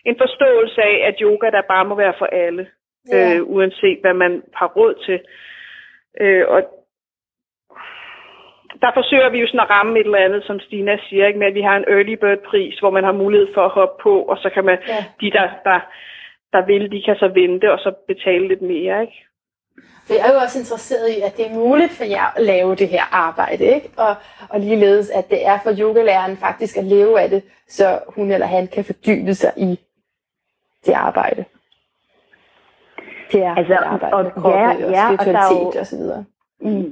[0.09, 2.67] en forståelse af, at yoga der bare må være for alle,
[3.09, 3.37] ja.
[3.37, 5.19] øh, uanset hvad man har råd til.
[6.21, 6.61] Øh, og
[8.83, 11.47] der forsøger vi jo sådan at ramme et eller andet, som Stina siger, ikke, med
[11.47, 14.23] at vi har en early bird pris, hvor man har mulighed for at hoppe på,
[14.23, 15.05] og så kan man, ja.
[15.21, 15.81] de der, der,
[16.53, 19.25] der vil, de kan så vente og så betale lidt mere, ikke?
[20.07, 22.75] For jeg er jo også interesseret i, at det er muligt for jer at lave
[22.75, 23.89] det her arbejde, ikke?
[23.97, 24.15] Og,
[24.49, 28.47] og ligeledes, at det er for yogalæreren faktisk at leve af det, så hun eller
[28.47, 29.79] han kan fordybe sig i
[30.87, 31.45] det arbejde.
[33.35, 36.25] Altså, det arbejde og, med kroppen ja, og ja, spiritualitet og, og så videre.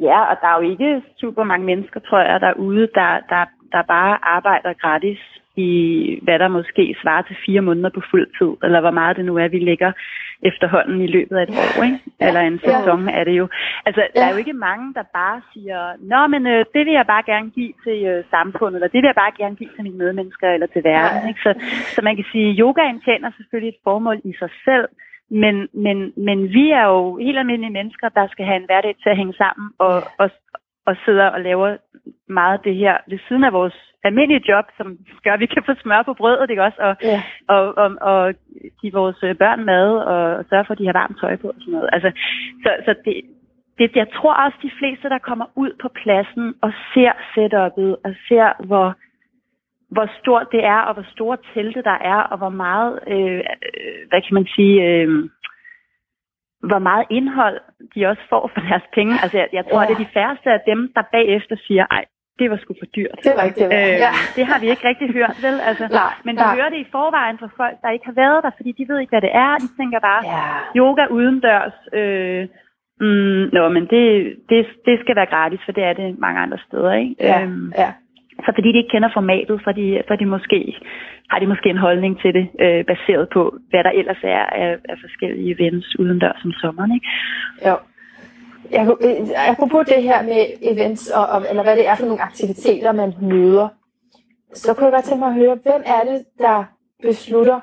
[0.09, 3.83] Ja, og der er jo ikke super mange mennesker, tror jeg, derude, der, der, der
[3.83, 5.19] bare arbejder gratis
[5.57, 5.71] i,
[6.23, 9.37] hvad der måske svarer til fire måneder på fuld tid, eller hvor meget det nu
[9.37, 9.93] er, vi lægger
[10.51, 12.01] efterhånden i løbet af et år, ikke?
[12.27, 13.13] Eller en sæson ja.
[13.19, 13.49] er det jo.
[13.87, 14.21] Altså, ja.
[14.21, 15.81] der er jo ikke mange, der bare siger,
[16.13, 19.11] nå, men øh, det vil jeg bare gerne give til øh, samfundet, eller det vil
[19.13, 21.29] jeg bare gerne give til mine medmennesker, eller til verden, ja.
[21.29, 21.41] ikke?
[21.47, 21.51] Så,
[21.95, 24.89] så man kan sige, yogaen tjener selvfølgelig et formål i sig selv,
[25.31, 29.11] men, men, men vi er jo helt almindelige mennesker, der skal have en hverdag til
[29.11, 30.31] at hænge sammen og, og,
[30.87, 31.77] og sidder og laver
[32.29, 35.63] meget af det her ved siden af vores almindelige job, som gør, at vi kan
[35.67, 36.81] få smør på brødet, ikke også?
[36.89, 37.23] Og, ja.
[37.49, 38.35] og, og, og
[38.81, 41.73] give vores børn mad og sørge for, at de har varmt tøj på og sådan
[41.73, 41.89] noget.
[41.93, 42.11] Altså,
[42.63, 43.15] så, så det,
[43.79, 48.13] det, jeg tror også, de fleste, der kommer ud på pladsen og ser setup'et og
[48.29, 48.89] ser, hvor,
[49.95, 53.41] hvor stort det er, og hvor store telte der er, og hvor meget, øh,
[54.09, 55.09] hvad kan man sige, øh,
[56.71, 57.59] hvor meget indhold
[57.95, 59.13] de også får for deres penge.
[59.23, 59.87] Altså, jeg, jeg tror, ja.
[59.89, 62.05] det er de færreste af dem, der bagefter siger, ej,
[62.39, 63.19] det var sgu for dyrt.
[63.25, 64.13] Det var ikke det, øh, ja.
[64.37, 65.57] det har vi ikke rigtig hørt, vel?
[65.69, 66.55] Altså, nej, men vi nej.
[66.57, 69.15] hører det i forvejen fra folk, der ikke har været der, fordi de ved ikke,
[69.15, 69.53] hvad det er.
[69.65, 70.43] De tænker bare, ja.
[70.81, 71.77] yoga udendørs.
[72.01, 72.43] Øh,
[73.05, 74.07] mm, nå, men det,
[74.51, 77.15] det, det skal være gratis, for det er det mange andre steder, ikke?
[77.21, 77.91] Ja, øhm, ja.
[78.45, 80.59] Så fordi de ikke kender formatet, så, de, så de måske,
[81.31, 84.71] har de måske en holdning til det, øh, baseret på, hvad der ellers er af,
[84.91, 86.93] af forskellige events udendørs som sommeren.
[86.97, 87.09] Ikke?
[87.69, 87.77] Jo.
[88.71, 90.41] Jeg, øh, apropos det her med
[90.73, 93.69] events, og, og, eller hvad det er for nogle aktiviteter, man møder,
[94.55, 96.65] så kunne jeg godt tænke mig at høre, hvem er det, der
[97.03, 97.61] beslutter,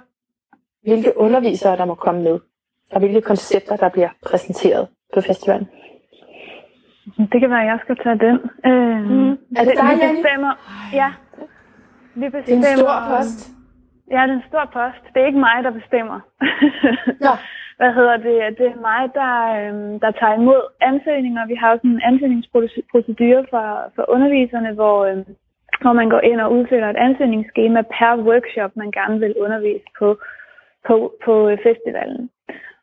[0.84, 2.40] hvilke undervisere, der må komme med,
[2.92, 5.68] og hvilke koncepter, der bliver præsenteret på festivalen?
[7.32, 8.38] Det kan være, at jeg skal tage den.
[8.70, 9.32] Øh, mm.
[9.58, 10.54] Er det dig, vi bestemmer,
[10.94, 11.10] Ja.
[12.16, 13.39] Vi bestemmer, det er en stor post.
[14.12, 15.04] Ja, det er en stor post.
[15.13, 16.20] Det er ikke mig, der bestemmer.
[17.28, 17.36] ja.
[17.80, 18.58] Hvad hedder det?
[18.60, 21.48] Det er mig, der, øhm, der tager imod ansøgninger.
[21.48, 25.26] Vi har også en ansøgningsprocedure for, for underviserne, hvor, øhm,
[25.82, 30.18] hvor man går ind og udfylder et ansøgningsskema per workshop, man gerne vil undervise på,
[30.88, 32.30] på, på festivalen.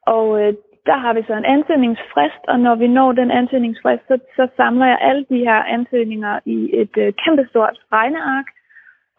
[0.06, 0.54] Og øh,
[0.86, 4.86] der har vi så en ansøgningsfrist, og når vi når den ansøgningsfrist, så, så samler
[4.86, 8.46] jeg alle de her ansøgninger i et øh, kæmpestort regneark,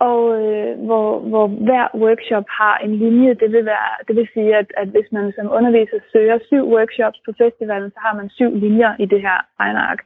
[0.10, 3.34] og øh, hvor, hvor hver workshop har en linje.
[3.41, 7.19] Det vil, være, det vil sige, at, at hvis man som underviser søger syv workshops
[7.26, 10.00] på festivalen, så har man syv linjer i det her regneark.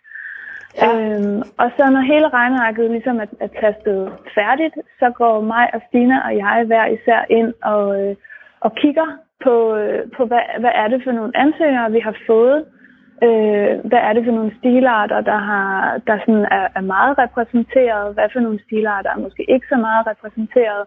[0.81, 0.87] Ja.
[0.87, 3.99] Øhm, og så når hele regnearket ligesom er, er tastet
[4.37, 8.15] færdigt, så går mig og Stina og jeg hver især ind og, øh,
[8.59, 9.07] og kigger
[9.45, 12.60] på, øh, på hvad, hvad er det for nogle ansøgere, vi har fået.
[13.25, 18.13] Øh, hvad er det for nogle stilarter, der, har, der sådan er, er meget repræsenteret?
[18.13, 20.84] Hvad for nogle stilarter er måske ikke så meget repræsenteret?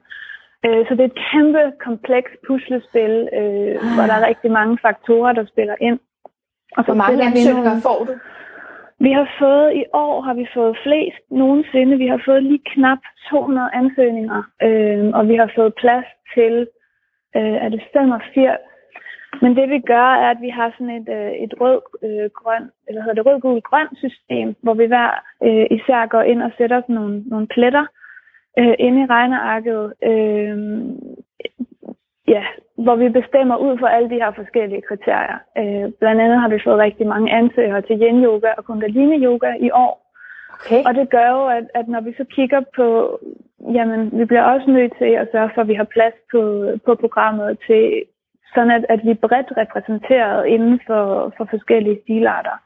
[0.64, 5.32] Øh, så det er et kæmpe, kompleks puslespil, øh, hvor der er rigtig mange faktorer,
[5.32, 5.98] der spiller ind.
[6.76, 8.12] Og Hvor mange ansøgninger får du?
[9.06, 11.98] Vi har fået, i år har vi fået flest nogensinde.
[12.04, 12.98] Vi har fået lige knap
[13.30, 16.66] 200 ansøgninger, øh, og vi har fået plads til,
[17.36, 18.58] øh, er det 85
[19.42, 23.02] men det vi gør, er, at vi har sådan et, øh, et rød-grøn, øh, eller
[23.02, 25.10] hedder det rød-gul-grøn system, hvor vi hver
[25.46, 27.86] øh, især går ind og sætter sådan nogle, nogle pletter
[28.58, 29.92] øh, inde i regnearket.
[30.10, 30.58] Øh,
[32.34, 32.44] ja,
[32.84, 35.38] hvor vi bestemmer ud fra alle de her forskellige kriterier.
[35.58, 39.94] Øh, blandt andet har vi fået rigtig mange ansøgere til yin-yoga og kundalini-yoga i år.
[40.54, 40.82] Okay.
[40.86, 43.18] Og det gør jo, at, at når vi så kigger på,
[43.76, 46.40] jamen, vi bliver også nødt til at sørge for, at vi har plads på,
[46.86, 48.02] på programmet til
[48.54, 52.56] sådan at, at vi er bredt repræsenteret inden for, for forskellige stilarter.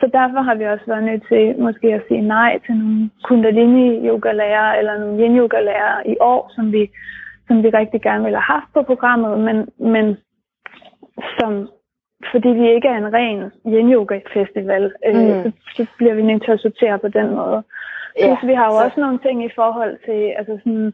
[0.00, 4.78] Så derfor har vi også været nødt til måske at sige nej til nogle kundalini-yoga-lærere
[4.78, 6.90] eller nogle yin-yoga-lærere i år, som vi,
[7.48, 9.56] som vi rigtig gerne ville have haft på programmet, men,
[9.94, 10.16] men
[11.38, 11.68] som,
[12.32, 15.42] fordi vi ikke er en ren yin-yoga-festival, øh, mm.
[15.42, 17.62] så, så bliver vi nødt til at sortere på den måde.
[18.18, 18.84] Ja, Plus, vi har jo så...
[18.84, 20.92] også nogle ting i forhold til, altså sådan,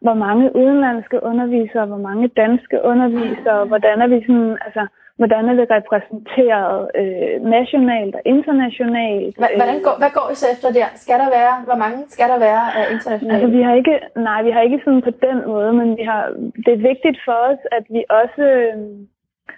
[0.00, 4.86] hvor mange udenlandske undervisere, hvor mange danske undervisere, hvordan er vi sådan, altså,
[5.20, 9.36] hvordan er det repræsenteret øh, nationalt og internationalt.
[9.36, 10.88] Hvordan går, hvad går I så efter der?
[11.04, 13.34] Skal der være, hvor mange skal der være af internationalt?
[13.34, 13.96] Altså, vi har ikke,
[14.28, 16.22] nej, vi har ikke sådan på den måde, men vi har,
[16.64, 18.74] det er vigtigt for os, at vi også, øh,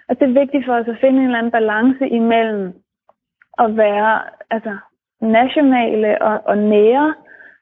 [0.09, 2.65] at det er vigtigt for os at finde en eller anden balance imellem
[3.63, 4.11] at være
[4.55, 4.73] altså,
[5.31, 7.13] nationale og, og nære,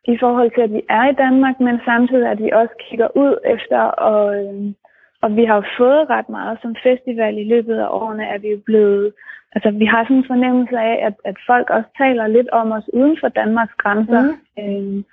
[0.08, 3.36] i forhold til, at vi er i Danmark, men samtidig at vi også kigger ud
[3.46, 4.74] efter, og, øh,
[5.22, 8.48] og vi har jo fået ret meget som festival i løbet af årene, at vi
[8.48, 9.14] er blevet,
[9.56, 12.90] altså vi har sådan en fornemmelse af, at, at folk også taler lidt om os
[12.94, 14.64] uden for Danmarks grænser, mm.
[14.64, 15.04] øh,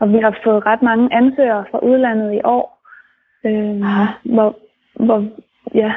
[0.00, 2.66] og vi har fået ret mange ansøgere fra udlandet i år,
[3.44, 3.82] øh,
[4.34, 4.56] hvor,
[4.94, 5.24] hvor
[5.74, 5.92] ja,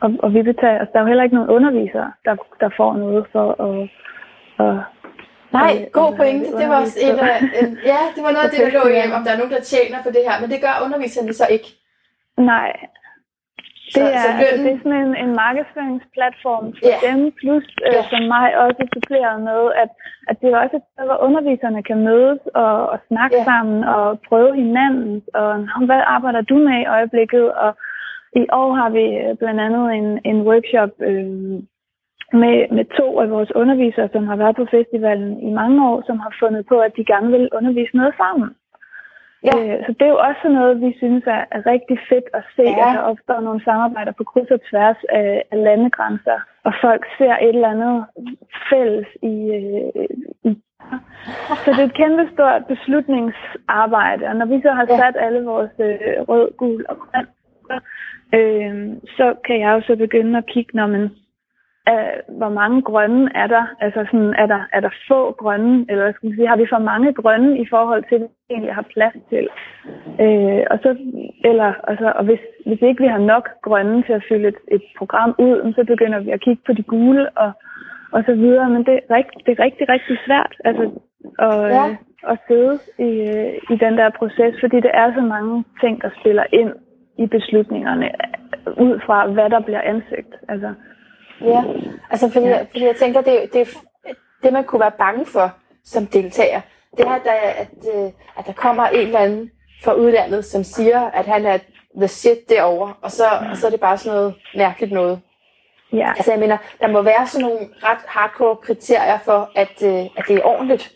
[0.00, 2.96] og, og vi betaler, altså, der er jo heller ikke nogen undervisere, der, der får
[2.96, 3.88] noget for at,
[4.66, 4.76] at
[5.52, 6.46] Nej, god pointe.
[6.60, 7.18] Det var også et,
[7.60, 9.60] en, ja, det var noget af det, der lå hjem, om der er nogen, der
[9.60, 11.68] tjener på det her, men det gør underviserne så ikke.
[12.36, 12.70] Nej.
[13.94, 17.00] Det er, så, så altså, det er sådan en, en markedsføringsplatform for yeah.
[17.06, 19.90] dem, plus øh, som mig også suppleret med, at,
[20.30, 23.48] at det er også et sted, hvor underviserne kan mødes og, og snakke yeah.
[23.50, 25.50] sammen og prøve hinanden, og
[25.88, 27.70] hvad arbejder du med i øjeblikket, og
[28.42, 31.58] i år har vi øh, blandt andet en, en workshop, øh,
[32.32, 36.18] med, med to af vores undervisere, som har været på festivalen i mange år, som
[36.18, 38.50] har fundet på, at de gerne vil undervise noget sammen.
[39.44, 39.52] Ja.
[39.58, 42.62] Øh, så det er jo også noget, vi synes er, er rigtig fedt at se,
[42.62, 42.88] ja.
[42.88, 47.34] at der opstår nogle samarbejder på kryds og tværs af, af landegrænser, og folk ser
[47.36, 48.04] et eller andet
[48.70, 50.06] fælles i, øh,
[50.50, 50.62] i
[51.64, 55.24] så det er et kæmpe stort beslutningsarbejde, og når vi så har sat ja.
[55.26, 57.26] alle vores øh, rød, gul og grøn,
[58.38, 61.10] øh, så kan jeg jo så begynde at kigge, når man
[61.94, 63.64] af, hvor mange grønne er der?
[63.80, 66.78] Altså sådan, er der, er der få grønne, eller skal man sige, har vi for
[66.78, 69.46] mange grønne i forhold til, hvad vi egentlig har plads til?
[70.24, 70.90] Øh, og så,
[71.44, 74.84] eller, altså, og hvis, hvis ikke vi har nok grønne til at fylde et, et
[74.98, 77.50] program ud, så begynder vi at kigge på de gule og,
[78.12, 78.70] og så videre.
[78.70, 80.84] Men det er, rigt, det er rigtig, rigtig svært altså,
[81.38, 81.88] at, ja.
[81.88, 81.96] øh,
[82.32, 82.74] at sidde
[83.08, 86.72] i, øh, i den der proces, fordi det er så mange ting, der spiller ind
[87.18, 88.08] i beslutningerne,
[88.86, 90.34] ud fra hvad der bliver ansøgt.
[90.48, 90.70] Altså,
[91.40, 91.64] Ja,
[92.10, 92.62] altså fordi, ja.
[92.70, 93.68] fordi jeg tænker, det, det,
[94.42, 95.52] det man kunne være bange for
[95.84, 96.60] som deltager,
[96.96, 99.50] det er, at der, at, øh, at der kommer en eller anden
[99.84, 101.58] fra udlandet, som siger, at han er
[101.96, 105.20] the shit derovre, og så, og så er det bare sådan noget mærkeligt noget.
[105.92, 106.08] Ja.
[106.08, 110.24] Altså jeg mener, der må være sådan nogle ret hardcore kriterier for, at, øh, at
[110.28, 110.92] det er ordentligt.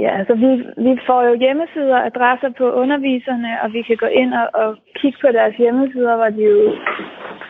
[0.00, 0.50] Ja, altså vi,
[0.86, 5.18] vi får jo hjemmesider, adresser på underviserne, og vi kan gå ind og, og kigge
[5.20, 6.76] på deres hjemmesider, hvor de jo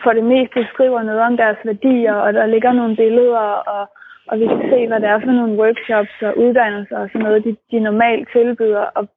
[0.03, 3.89] for det meste skriver noget om deres værdier, og der ligger nogle billeder, og,
[4.27, 7.43] og vi kan se, hvad det er for nogle workshops og uddannelser og sådan noget,
[7.43, 8.85] de, de normalt tilbyder.
[8.97, 9.07] Og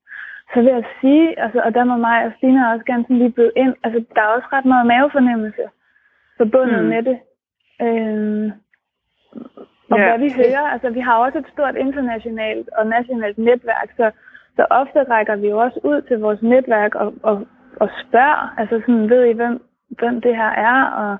[0.54, 3.36] så vil jeg sige, altså, og der må mig og Stine også gerne sådan lige
[3.38, 5.64] byde ind, altså der er også ret meget mavefornemmelse
[6.36, 6.88] forbundet mm.
[6.88, 7.18] med det.
[7.86, 8.52] Øhm,
[9.92, 10.04] og ja.
[10.08, 14.10] hvad vi hører, altså vi har også et stort internationalt og nationalt netværk, så,
[14.56, 18.80] så ofte rækker vi jo også ud til vores netværk og, og, og spørger, altså
[18.80, 19.62] sådan, ved I, hvem,
[19.98, 21.18] hvem det her er, og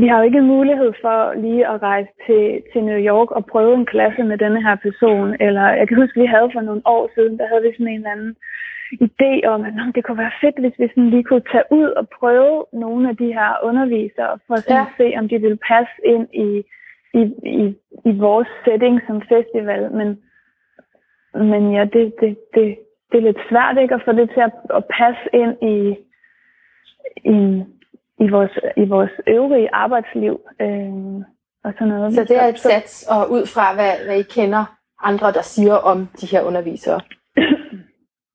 [0.00, 3.74] vi har jo ikke mulighed for lige at rejse til, til New York og prøve
[3.74, 7.10] en klasse med denne her person, eller jeg kan huske, vi havde for nogle år
[7.14, 8.36] siden, der havde vi sådan en eller anden
[8.92, 12.08] idé om, at det kunne være fedt, hvis vi sådan lige kunne tage ud og
[12.08, 14.86] prøve nogle af de her undervisere, for at ja.
[14.98, 16.48] se, om de ville passe ind i,
[17.20, 17.22] i,
[17.60, 17.74] i,
[18.10, 19.92] i vores setting som festival.
[19.92, 20.08] Men,
[21.50, 22.78] men ja, det, det, det,
[23.10, 25.96] det er lidt svært ikke at få det til at, at passe ind i,
[27.24, 27.62] i,
[28.24, 30.40] i, vores, i vores øvrige arbejdsliv.
[30.60, 31.22] Øh,
[31.64, 32.12] og sådan noget.
[32.14, 34.64] Så det er et sats, og ud fra hvad, hvad I kender
[35.02, 37.00] andre, der siger om de her undervisere.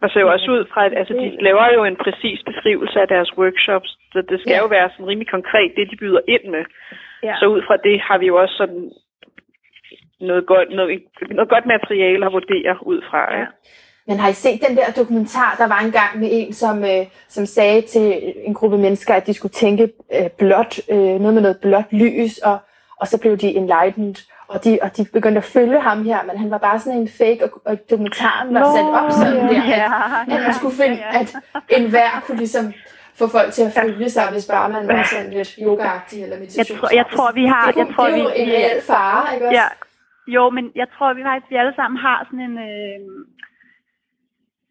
[0.03, 3.07] Og så jo også ud fra, at altså, de laver jo en præcis beskrivelse af
[3.07, 4.61] deres workshops, så det skal Ja.
[4.61, 6.63] jo være sådan rimelig konkret, det de byder ind med.
[7.23, 7.35] Ja.
[7.39, 8.91] Så ud fra det har vi jo også sådan
[10.19, 13.21] noget godt, noget, noget godt materiale at vurdere ud fra.
[13.37, 13.45] Ja.
[14.11, 17.45] Men har I set den der dokumentar, der var engang med en, som, øh, som
[17.45, 21.57] sagde til en gruppe mennesker, at de skulle tænke øh, blåt, øh, noget med noget
[21.61, 22.57] blåt lys, og,
[22.99, 24.15] og så blev de enlightened,
[24.47, 27.07] og de, og de begyndte at følge ham her, men han var bare sådan en
[27.07, 31.35] fake, og, og dokumentaren var sat op sådan der, at, at man skulle finde, at
[31.69, 32.73] enhver kunne ligesom
[33.15, 36.41] få folk til at følge sig, hvis bare man var sådan lidt yogaagtig eller Jeg,
[36.41, 36.79] meditation.
[36.79, 37.71] tror, jeg tror, vi har...
[37.71, 39.57] det, Jeg tror, det er vi, jo en reel fare, ikke også?
[39.59, 39.67] Ja.
[40.27, 42.99] Jo, men jeg tror, vi faktisk vi alle sammen har sådan en øh,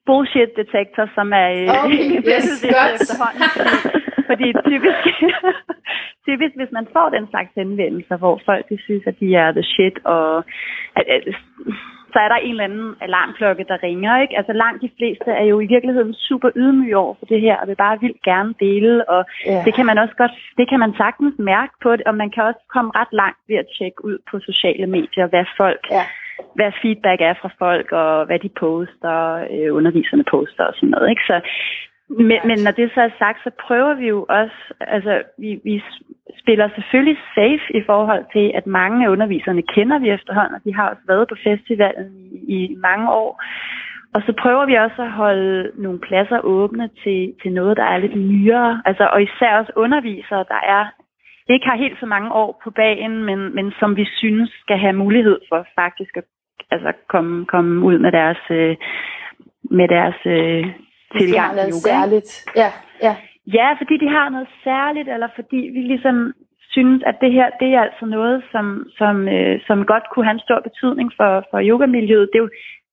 [0.06, 3.48] bullshit detektor, som er øh, Okay, yes, efterhånden.
[4.30, 5.00] Fordi, fordi typisk,
[6.28, 9.62] typisk, hvis man får den slags henvendelser, hvor folk de synes, at de er the
[9.62, 10.44] shit, og
[10.98, 11.22] at, at,
[12.12, 14.20] så er der en eller anden alarmklokke, der ringer.
[14.22, 14.36] Ikke?
[14.38, 17.68] Altså langt de fleste er jo i virkeligheden super ydmyge over for det her, og
[17.68, 19.62] vil bare vildt gerne dele, og Ja.
[19.66, 22.42] det kan man også godt, det kan man sagtens mærke på det, og man kan
[22.42, 26.04] også komme ret langt ved at tjekke ud på sociale medier, hvad folk, Ja.
[26.54, 29.16] Hvad feedback er fra folk, og hvad de poster,
[29.54, 31.10] øh, underviserne poster og sådan noget.
[31.10, 31.22] Ikke?
[31.30, 31.40] Så,
[32.08, 35.82] men, men når det så er sagt, så prøver vi jo også, altså vi, vi
[36.42, 40.74] spiller selvfølgelig safe i forhold til, at mange af underviserne kender vi efterhånden, og de
[40.74, 43.42] har også været på festivalen i, i mange år.
[44.14, 47.98] Og så prøver vi også at holde nogle pladser åbne til, til noget, der er
[47.98, 48.82] lidt nyere.
[48.84, 50.84] Altså, og især også undervisere, der er
[51.54, 54.92] ikke har helt så mange år på bagen, men, men som vi synes skal have
[54.92, 56.24] mulighed for faktisk at
[56.70, 58.76] altså, komme, komme ud med deres, øh,
[59.78, 60.64] med deres øh,
[61.18, 61.90] tilgang til yoga.
[61.90, 62.30] særligt.
[62.56, 62.70] Ja,
[63.02, 63.16] ja.
[63.46, 66.34] Ja, fordi de har noget særligt, eller fordi vi ligesom
[66.70, 70.38] synes, at det her, det er altså noget, som, som, øh, som godt kunne have
[70.38, 72.28] en stor betydning for, for yogamiljøet.
[72.32, 72.50] Det er jo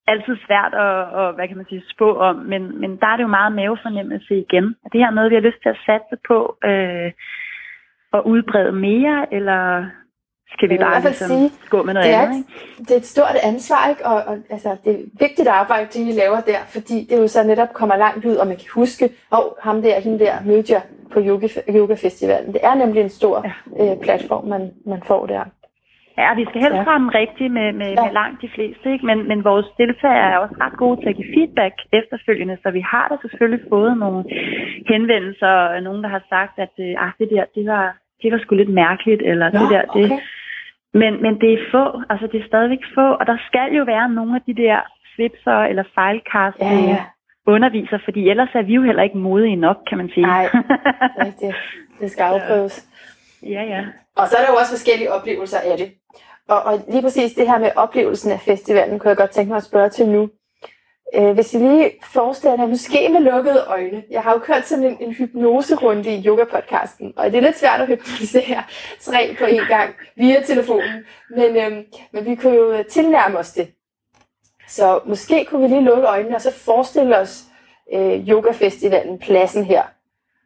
[0.07, 3.23] altid svært at, at, hvad kan man sige, spå om, men, men der er det
[3.23, 4.65] jo meget mavefornemmelse igen.
[4.85, 6.37] Er det her noget, vi har lyst til at satse på
[6.69, 7.11] øh,
[8.13, 9.85] at udbrede mere, eller
[10.53, 12.37] skal vi bare ligesom sige, gå med noget det er, andet?
[12.37, 12.49] Ikke?
[12.83, 14.05] det er et stort ansvar, ikke?
[14.05, 17.43] Og, og altså, det er vigtigt arbejde, det I laver der, fordi det jo så
[17.43, 20.81] netop kommer langt ud, og man kan huske, og ham der, hende der, mødte jeg
[21.13, 22.53] på yoga, yoga festivalen.
[22.53, 23.45] Det er nemlig en stor
[23.77, 23.91] Ja.
[23.91, 25.43] øh, platform, man, man får der.
[26.17, 26.83] Ja, vi skal helst Ja.
[26.91, 28.03] ramme rigtigt med, med, Ja.
[28.03, 29.05] med langt de fleste, ikke?
[29.05, 32.79] Men, men vores deltagere er også ret gode til at give feedback efterfølgende, så vi
[32.91, 34.23] har da selvfølgelig fået nogle
[34.91, 37.85] henvendelser, og nogen, der har sagt, at øh, ah, det der, det var,
[38.21, 40.05] det var sgu lidt mærkeligt, eller det der, det...
[40.05, 40.19] okay.
[40.93, 44.09] Men, men det er få, altså det er stadigvæk få, og der skal jo være
[44.09, 44.79] nogle af de der
[45.15, 47.03] slipser eller fejlkast Ja, ja.
[47.47, 50.25] underviser, fordi ellers er vi jo heller ikke modige nok, kan man sige.
[50.25, 50.45] Nej.
[51.25, 51.55] Rigtigt.
[51.99, 52.75] Det skal afprøves.
[53.43, 53.81] ja, ja.
[54.17, 55.91] Og så er der jo også forskellige oplevelser af det.
[56.47, 59.57] Og, og lige præcis det her med oplevelsen af festivalen, kunne jeg godt tænke mig
[59.57, 60.29] at spørge til nu.
[61.15, 64.03] Øh, hvis I lige forestiller jer, måske med lukkede øjne.
[64.09, 67.81] Jeg har jo kørt sådan en, en hypnoserunde i yoga-podcasten, og det er lidt svært
[67.81, 68.63] at hypnotisere
[68.99, 71.05] tre på en gang via telefonen.
[71.29, 73.71] Men, øh, men vi kunne jo tilnærme os det.
[74.67, 77.43] Så måske kunne vi lige lukke øjnene og så forestille os
[77.93, 79.83] øh, yogafestivalen, pladsen her.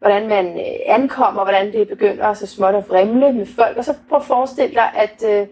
[0.02, 3.78] Hvordan man øh, ankommer, hvordan det begynder så småt at vrimle med folk.
[3.78, 5.48] Og så prøv at forestille dig, at, øh,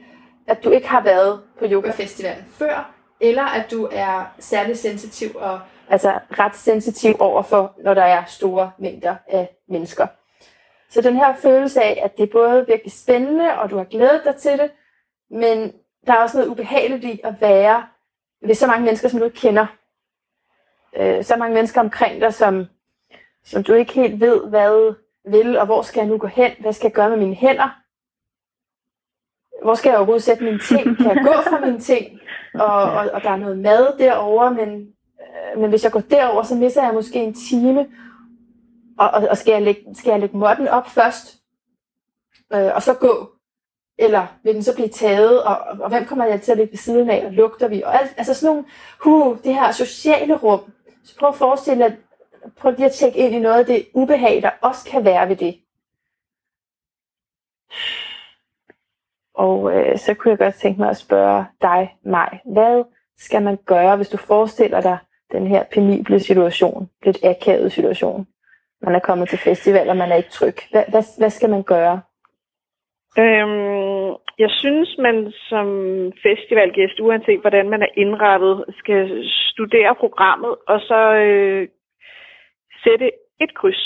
[0.47, 5.59] at du ikke har været på yogafestivalen før, eller at du er særlig sensitiv og
[5.89, 10.07] altså ret sensitiv overfor, når der er store mængder af mennesker.
[10.89, 14.21] Så den her følelse af, at det er både virkelig spændende, og du har glædet
[14.25, 14.71] dig til det,
[15.31, 15.73] men
[16.07, 17.83] der er også noget ubehageligt i at være
[18.41, 19.65] ved så mange mennesker, som du ikke kender.
[20.97, 22.65] Øh, så mange mennesker omkring dig, som,
[23.49, 24.93] som du ikke helt ved, hvad
[25.31, 26.51] vil, og hvor skal jeg nu gå hen?
[26.59, 27.69] Hvad skal jeg gøre med mine hænder?
[29.63, 30.97] Hvor skal jeg overhovedet sætte mine ting?
[30.97, 32.19] Kan jeg gå fra mine ting?
[32.53, 34.69] Og, og, og der er noget mad derovre, men,
[35.21, 37.87] øh, men hvis jeg går derover, så misser jeg måske en time.
[38.99, 41.37] Og, og, og skal, jeg lægge, skal jeg lægge måtten op først?
[42.53, 43.29] Øh, og så gå?
[43.97, 45.43] Eller vil den så blive taget?
[45.43, 47.25] Og, og, og hvem kommer jeg til at ligge ved siden af?
[47.25, 47.81] Og lugter vi?
[47.81, 50.59] Og alt, altså sådan nogle, huh, det her sociale rum.
[51.03, 51.97] Så prøv at forestille dig,
[52.57, 55.35] prøv lige at tjekke ind i noget af det ubehag, der også kan være ved
[55.35, 55.59] det.
[59.33, 62.83] Og øh, så kunne jeg godt tænke mig at spørge dig, mig, hvad
[63.17, 64.97] skal man gøre, hvis du forestiller dig
[65.31, 68.27] den her penible situation, lidt akavet situation?
[68.81, 70.55] Man er kommet til festival, og man er ikke tryg.
[70.71, 72.01] Hvad, hvad, hvad skal man gøre?
[73.17, 75.67] Øhm, jeg synes, man som
[76.23, 81.67] festivalgæst, uanset hvordan man er indrettet, skal studere programmet og så øh,
[82.83, 83.11] sætte
[83.41, 83.83] et kryds.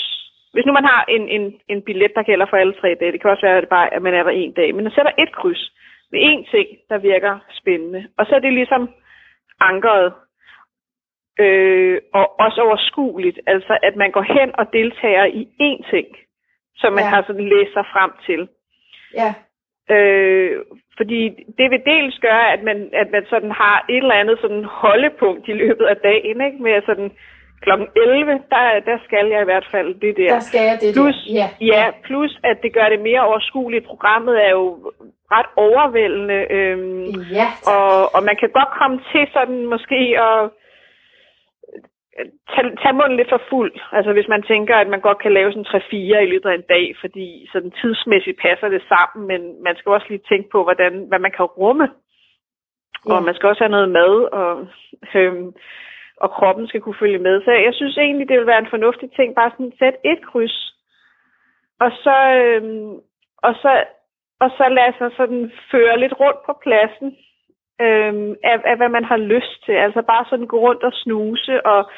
[0.52, 3.20] Hvis nu man har en, en, en billet, der gælder for alle tre dage, det
[3.20, 5.12] kan også være, at, det bare, at man er der en dag, men man sætter
[5.18, 5.72] et kryds.
[6.12, 8.08] med én ting, der virker spændende.
[8.18, 8.90] Og så er det ligesom
[9.60, 10.12] ankeret
[11.40, 13.40] øh, og også overskueligt.
[13.46, 16.06] Altså, at man går hen og deltager i én ting,
[16.76, 17.08] som man ja.
[17.08, 18.48] har sådan læst sig frem til.
[19.20, 19.30] Ja.
[19.94, 20.64] Øh,
[20.96, 21.20] fordi
[21.58, 25.48] det vil dels gøre, at man, at man sådan har et eller andet sådan holdepunkt
[25.48, 26.62] i løbet af dagen, ikke?
[26.62, 27.10] Med sådan
[27.62, 30.28] klokken 11, der, der skal jeg i hvert fald det der.
[30.34, 31.34] Der skal jeg det Plus, der.
[31.40, 31.48] Ja.
[31.72, 33.86] ja, plus at det gør det mere overskueligt.
[33.86, 34.92] Programmet er jo
[35.32, 37.04] ret overvældende, øhm,
[37.38, 37.74] Ja, tak.
[37.74, 40.50] og, og man kan godt komme til sådan måske at
[42.52, 43.72] tage, tage munden lidt for fuld.
[43.92, 45.94] Altså hvis man tænker, at man godt kan lave sådan 3-4
[46.26, 50.06] i løbet af en dag, fordi sådan tidsmæssigt passer det sammen, men man skal også
[50.08, 51.88] lige tænke på, hvordan, hvad man kan rumme.
[53.08, 53.14] Ja.
[53.14, 54.66] Og man skal også have noget mad, og,
[55.14, 55.52] øhm,
[56.24, 57.42] og kroppen skal kunne følge med.
[57.44, 60.58] Så jeg synes egentlig, det vil være en fornuftig ting, bare sådan sætte et kryds,
[61.80, 62.94] og så, øhm,
[63.46, 63.72] og så,
[64.40, 67.08] og så lade sig sådan føre lidt rundt på pladsen,
[67.80, 69.72] øhm, af, af, hvad man har lyst til.
[69.72, 71.90] Altså bare sådan gå rundt og snuse, og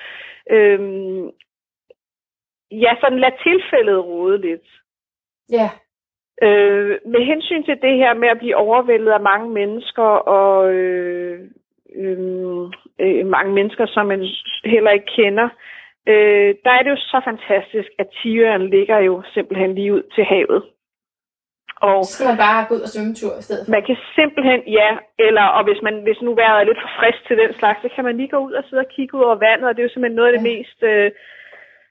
[0.51, 1.31] øhm,
[2.71, 4.69] ja, sådan lade tilfældet rode lidt.
[5.51, 5.69] Ja.
[6.43, 11.51] Øh, med hensyn til det her med at blive overvældet af mange mennesker, og øh,
[12.03, 12.65] øh,
[13.03, 14.21] øh, mange mennesker, som man
[14.65, 15.49] heller ikke kender,
[16.09, 20.25] øh, der er det jo så fantastisk, at tigeren ligger jo simpelthen lige ud til
[20.25, 20.63] havet.
[21.89, 23.71] Og Så skal man bare gå ud og svømme tur i stedet for.
[23.75, 24.91] man kan simpelthen, ja,
[25.27, 27.89] eller og hvis man hvis nu vejret er lidt for frisk til den slags, så
[27.95, 29.89] kan man lige gå ud og sidde og kigge ud over vandet, og det er
[29.89, 30.51] jo simpelthen noget af det Ja.
[30.53, 31.11] mest øh,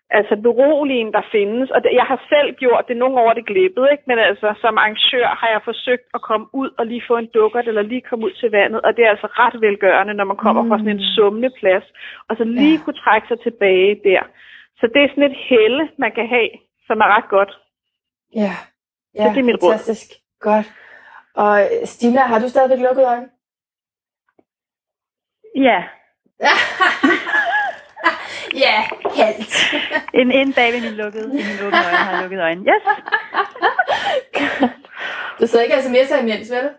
[0.09, 1.71] altså beroligende, der findes.
[1.71, 4.03] Og det, jeg har selv gjort det nogle år, det glippet, ikke?
[4.07, 7.67] Men altså som arrangør har jeg forsøgt at komme ud og lige få en dukkert,
[7.67, 10.61] eller lige komme ud til vandet, og det er altså ret velgørende, når man kommer
[10.61, 10.69] mm.
[10.69, 11.11] fra sådan en Mm.
[11.15, 11.83] summende plads,
[12.29, 12.83] og så lige Ja.
[12.83, 14.21] kunne trække sig tilbage der.
[14.79, 16.49] Så det er sådan et helle, man kan have,
[16.87, 17.51] som er ret godt.
[18.35, 18.51] Ja.
[19.15, 19.71] Ja, det er mit råd.
[19.71, 20.07] fantastisk.
[20.39, 20.67] Godt.
[21.35, 23.29] Og Stina, har du stadigvæk lukket øjnene?
[25.55, 25.83] Ja,
[28.59, 28.83] ja,
[29.15, 29.73] halvt.
[30.19, 32.61] en, en bag ved min lukkede, i min åbne øjne har jeg lukket øjne.
[32.61, 32.83] Yes!
[35.39, 36.69] du sidder ikke og sms'er imens, vel?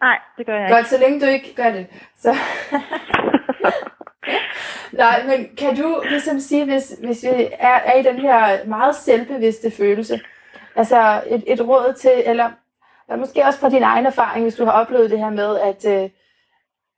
[0.00, 0.74] Nej, det gør jeg ikke.
[0.74, 1.86] Godt, så længe du ikke gør det.
[2.18, 2.36] Så.
[4.92, 8.96] Nej, men kan du ligesom sige, hvis, hvis vi er, er i den her meget
[8.96, 10.20] selvbevidste følelse,
[10.76, 12.50] altså et, et råd til, eller,
[13.08, 16.02] eller måske også fra din egen erfaring, hvis du har oplevet det her med, at,
[16.02, 16.10] øh,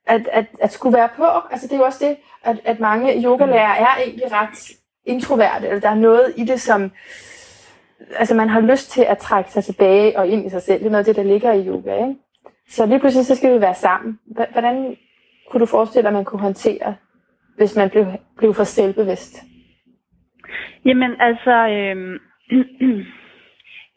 [0.09, 3.23] at, at, at skulle være på, altså det er jo også det, at, at mange
[3.23, 4.71] yogalærere er egentlig ret
[5.05, 6.91] introverte, eller der er noget i det, som
[8.15, 10.79] altså man har lyst til at trække sig tilbage og ind i sig selv.
[10.79, 12.15] Det er noget af det, der ligger i yoga, ikke?
[12.69, 14.19] Så lige pludselig så skal vi være sammen.
[14.51, 14.97] Hvordan
[15.49, 16.95] kunne du forestille dig, at man kunne håndtere,
[17.57, 18.05] hvis man blev,
[18.37, 19.35] blev for selvbevidst?
[20.85, 22.19] Jamen altså, øh,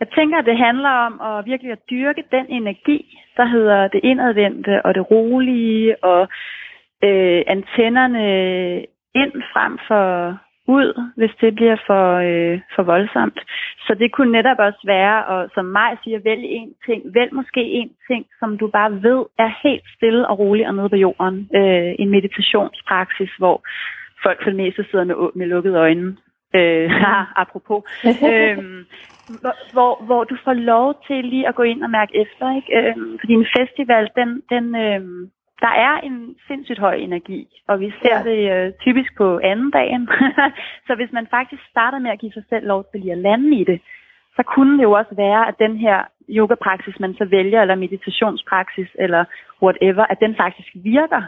[0.03, 4.01] jeg tænker, at det handler om at virkelig at dyrke den energi, der hedder det
[4.03, 6.23] indadvendte og det rolige og
[7.05, 8.27] øh, antennerne
[9.23, 10.07] ind frem for
[10.69, 13.41] ud, hvis det bliver for, øh, for voldsomt.
[13.87, 17.15] Så det kunne netop også være, og som mig siger, vælg en ting.
[17.15, 20.89] Vælg måske en ting, som du bare ved er helt stille og rolig og nede
[20.89, 21.49] på jorden.
[21.55, 23.57] Øh, en meditationspraksis, hvor
[24.23, 26.17] folk for det meste sidder med, med lukkede øjne.
[26.55, 26.91] Øh,
[27.43, 27.83] apropos.
[28.33, 28.87] øhm,
[29.27, 32.57] hvor, hvor, hvor du får lov til lige at gå ind og mærke efter.
[32.57, 32.71] Ikke?
[32.79, 37.93] Øhm, fordi en festival, den, den, øhm, der er en sindssygt høj energi, og vi
[38.03, 38.19] ser Ja.
[38.19, 38.31] ja.
[38.31, 40.09] det øh, typisk på anden dagen.
[40.87, 43.57] så hvis man faktisk starter med at give sig selv lov til lige at lande
[43.61, 43.81] i det,
[44.37, 45.99] så kunne det jo også være, at den her
[46.29, 49.25] yoga-praksis, man så vælger, eller meditationspraksis, eller
[49.63, 51.23] whatever, at den faktisk virker.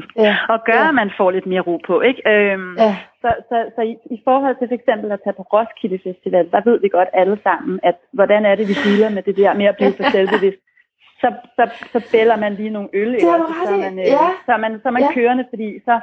[0.26, 0.88] Ja, og gør, ja.
[0.88, 2.00] at man får lidt mere ro på.
[2.00, 2.22] Ikke?
[2.32, 6.50] Øhm, Ja, så, så, så i, i forhold til eksempel at tage på Roskilde Festival,
[6.54, 9.54] der ved vi godt alle sammen, at hvordan er det, vi dealer med det der
[9.54, 10.62] med at blive for selvbevidst.
[11.20, 14.28] Så, så, så bæller man lige nogle øl, ret så, man, øh, Ja.
[14.46, 15.12] så man, så man Ja.
[15.14, 16.00] kørende, fordi så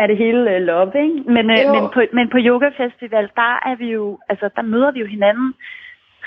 [0.00, 1.18] er det hele øh, love, ikke?
[1.36, 1.72] Men, øh, Jo.
[1.74, 5.06] men, på, men på Yoga Festival, der er vi jo, altså der møder vi jo
[5.06, 5.54] hinanden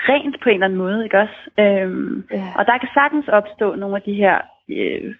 [0.08, 1.38] rent på en eller anden måde, ikke også?
[1.58, 2.46] Øhm, ja.
[2.58, 4.36] og der kan sagtens opstå nogle af de her
[4.68, 5.14] øh,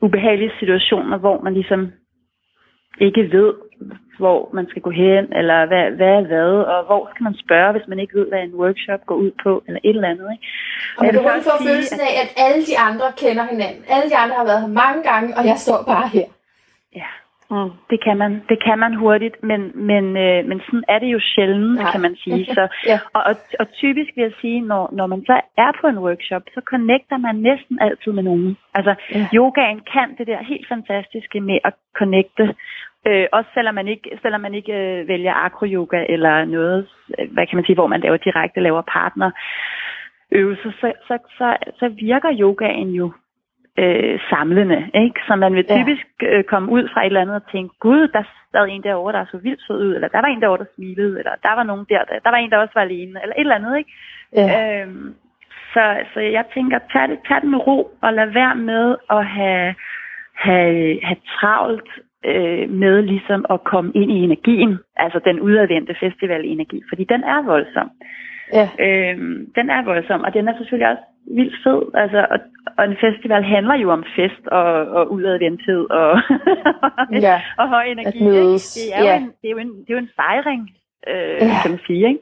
[0.00, 1.92] ubehagelige situationer, hvor man ligesom
[3.00, 3.54] ikke ved,
[4.18, 7.72] hvor man skal gå hen, eller hvad, hvad er hvad, og hvor skal man spørge,
[7.72, 10.28] hvis man ikke ved, hvad en workshop går ud på, eller et eller andet.
[10.34, 10.46] Ikke?
[10.96, 13.82] Og man kan hurtigt få følelsen af, at alle de andre kender hinanden.
[13.94, 16.28] Alle de andre har været her mange gange, og jeg står bare her.
[17.00, 17.10] Ja,
[17.52, 17.70] mm.
[17.90, 21.20] det, kan man, det kan man hurtigt, men, men, øh, men sådan er det jo
[21.32, 21.90] sjældent, Nej.
[21.92, 22.44] kan man sige.
[22.56, 22.98] Så, Ja.
[23.16, 26.42] og, og, og typisk vil jeg sige, når, når man så er på en workshop,
[26.54, 28.56] så connecter man næsten altid med nogen.
[28.74, 29.26] Altså, Ja.
[29.34, 32.54] yogaen kan det der helt fantastiske med at connecte.
[33.06, 36.88] Øh, også selvom man ikke, selvom man ikke øh, vælger acro-yoga eller noget,
[37.18, 39.30] øh, hvad kan man sige, hvor man laver direkte laver partner
[40.32, 43.12] øvelser, så, så, så, så virker yogaen jo
[43.78, 44.90] øh, samlende.
[44.94, 45.20] Ikke?
[45.26, 48.22] Så man vil typisk øh, komme ud fra et eller andet og tænke, gud, der
[48.52, 51.18] sad en derovre, der så vildt sød ud, eller der var en derovre, der smilede,
[51.18, 53.40] eller der var nogen der, der, der var en, der også var alene, eller et
[53.40, 53.78] eller andet.
[53.78, 53.90] Ikke?
[54.32, 54.82] Ja.
[54.82, 55.14] Øhm,
[55.74, 59.26] så, så jeg tænker, tag det, tag det med ro, og lad være med at
[59.26, 59.74] have,
[60.34, 61.90] have, have travlt
[62.24, 67.42] øh, med ligesom at komme ind i energien, altså den udadvendte festival-energi, fordi den er
[67.42, 67.90] voldsom.
[68.52, 68.68] Ja.
[68.84, 71.02] Øhm, den er voldsom, og den er selvfølgelig også
[71.38, 71.82] vildt fed.
[71.94, 72.38] Altså, og,
[72.78, 76.12] og en festival handler jo om fest og, og udadvendthed og,
[77.28, 77.40] ja.
[77.58, 78.24] og høj energi.
[78.24, 79.14] Det, er ja.
[79.14, 80.70] jo en, det, er jo en, det er jo en fejring,
[81.08, 81.56] øh, ja.
[81.62, 82.08] kan man sige.
[82.08, 82.20] Ikke?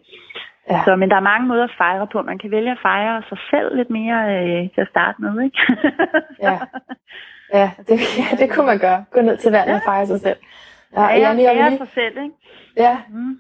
[0.71, 0.81] Ja.
[0.85, 2.23] Så, men der er mange måder at fejre på.
[2.23, 5.45] Man kan vælge at fejre sig selv lidt mere øh, til at starte med.
[5.45, 5.59] Ikke?
[6.47, 6.59] ja.
[7.55, 9.05] Ja, det, ja, det kunne man gøre.
[9.11, 9.77] Gå ned til vandet ja.
[9.77, 10.37] og fejre sig selv.
[10.97, 11.79] Ja, ja, Janne, jeg vil lige...
[11.79, 12.35] sig selv, ikke?
[12.77, 12.99] Ja.
[13.09, 13.39] Mm.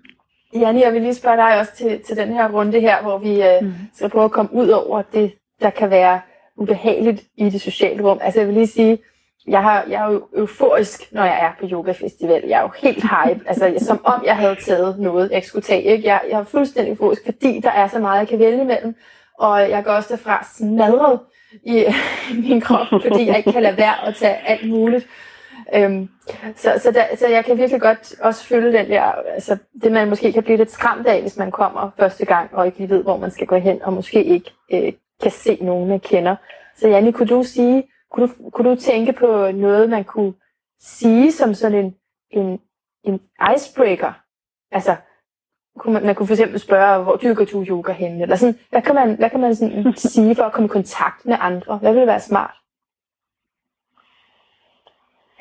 [0.54, 3.42] Janne, jeg vil lige spørge dig også til, til den her runde her, hvor vi
[3.42, 3.74] øh, mm.
[3.94, 5.32] skal prøve at komme ud over det,
[5.62, 6.20] der kan være
[6.56, 8.18] ubehageligt i det sociale rum.
[8.22, 8.98] Altså jeg vil lige sige,
[9.46, 12.44] jeg, har, jeg er jo euforisk, når jeg er på yoga festival.
[12.46, 15.82] Jeg er jo helt hype, altså som om jeg havde taget noget, jeg skulle tage.
[15.82, 16.08] Ikke?
[16.08, 18.94] Jeg, jeg er fuldstændig euforisk, fordi der er så meget, jeg kan vælge imellem.
[19.38, 21.20] Og jeg går også derfra smadret
[21.62, 21.84] i,
[22.32, 25.06] i min krop, fordi jeg ikke kan lade være at tage alt muligt.
[25.74, 26.08] Øhm,
[26.56, 30.08] så, så, der, så jeg kan virkelig godt også føle den der, altså det man
[30.08, 33.02] måske kan blive lidt skræmt af, hvis man kommer første gang og ikke lige ved,
[33.02, 34.92] hvor man skal gå hen, og måske ikke øh,
[35.22, 36.36] kan se nogen, man kender.
[36.76, 40.32] Så Janne, kunne du sige, kunne du, kunne du tænke på noget, man kunne
[40.80, 41.94] sige som sådan en,
[42.30, 42.60] en,
[43.04, 43.20] en
[43.54, 44.12] icebreaker?
[44.72, 44.96] Altså,
[45.78, 48.22] kunne man, man kunne for eksempel spørge, hvor dyrker du yoga henne?
[48.22, 51.26] Eller sådan, hvad kan man, hvad kan man sådan sige for at komme i kontakt
[51.26, 51.76] med andre?
[51.76, 52.59] Hvad vil være smart?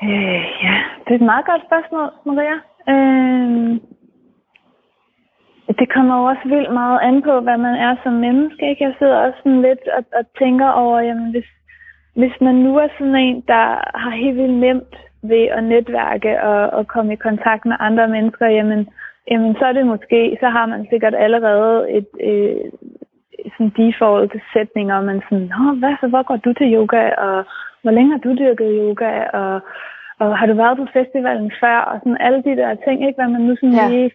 [0.02, 2.56] Øh, ja, det er et meget godt spørgsmål, Maria.
[2.92, 3.80] Øh,
[5.78, 8.70] det kommer jo også vildt meget an på, hvad man er som menneske.
[8.70, 8.84] Ikke?
[8.84, 11.48] Jeg sidder også sådan lidt og, og tænker over, jamen hvis,
[12.14, 13.66] hvis man nu er sådan en, der
[14.02, 18.46] har helt vildt nemt ved at netværke og, og komme i kontakt med andre mennesker,
[18.46, 18.88] jamen,
[19.30, 22.56] jamen så er det måske, så har man sikkert allerede et, øh,
[23.52, 27.44] sådan default sætninger, og man sådan, Nå, hvad, så hvor går du til yoga, og
[27.82, 29.60] hvor længe har du dyrket yoga, og,
[30.18, 33.28] og har du været på festivalen før, og sådan alle de der ting, ikke, hvad
[33.28, 33.88] man nu sådan ja.
[33.88, 34.10] lige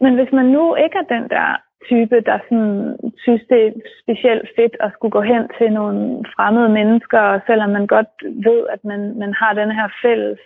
[0.00, 1.48] men hvis man nu ikke er den der
[1.88, 3.72] type, der sådan, synes, det er
[4.02, 8.84] specielt fedt at skulle gå hen til nogle fremmede mennesker, selvom man godt ved, at
[8.84, 10.38] man, man har den her fælles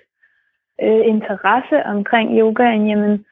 [0.83, 3.25] øh, interesse omkring yogaen, jamen,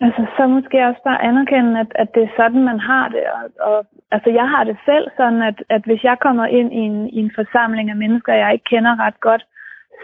[0.00, 3.24] altså, så måske også bare anerkende, at, at det er sådan, man har det.
[3.36, 6.82] Og, og altså, jeg har det selv sådan, at, at hvis jeg kommer ind i
[6.90, 9.44] en, i en forsamling af mennesker, jeg ikke kender ret godt,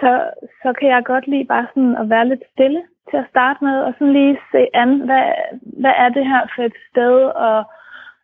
[0.00, 0.10] så,
[0.62, 3.76] så kan jeg godt lide bare sådan at være lidt stille til at starte med,
[3.80, 5.26] og sådan lige se an, hvad,
[5.82, 7.16] hvad er det her for et sted,
[7.46, 7.58] og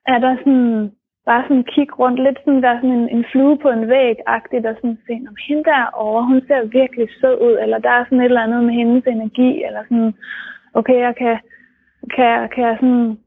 [0.07, 0.93] er der sådan,
[1.27, 4.75] bare sådan kigge rundt, lidt sådan, være sådan en, en flue på en væg-agtigt, og
[4.77, 8.25] sådan se, om hende derovre, hun ser virkelig sød ud, eller der er sådan et
[8.25, 10.15] eller andet med hendes energi, eller sådan,
[10.79, 11.39] okay, jeg kan,
[12.17, 13.19] kan, kan jeg sådan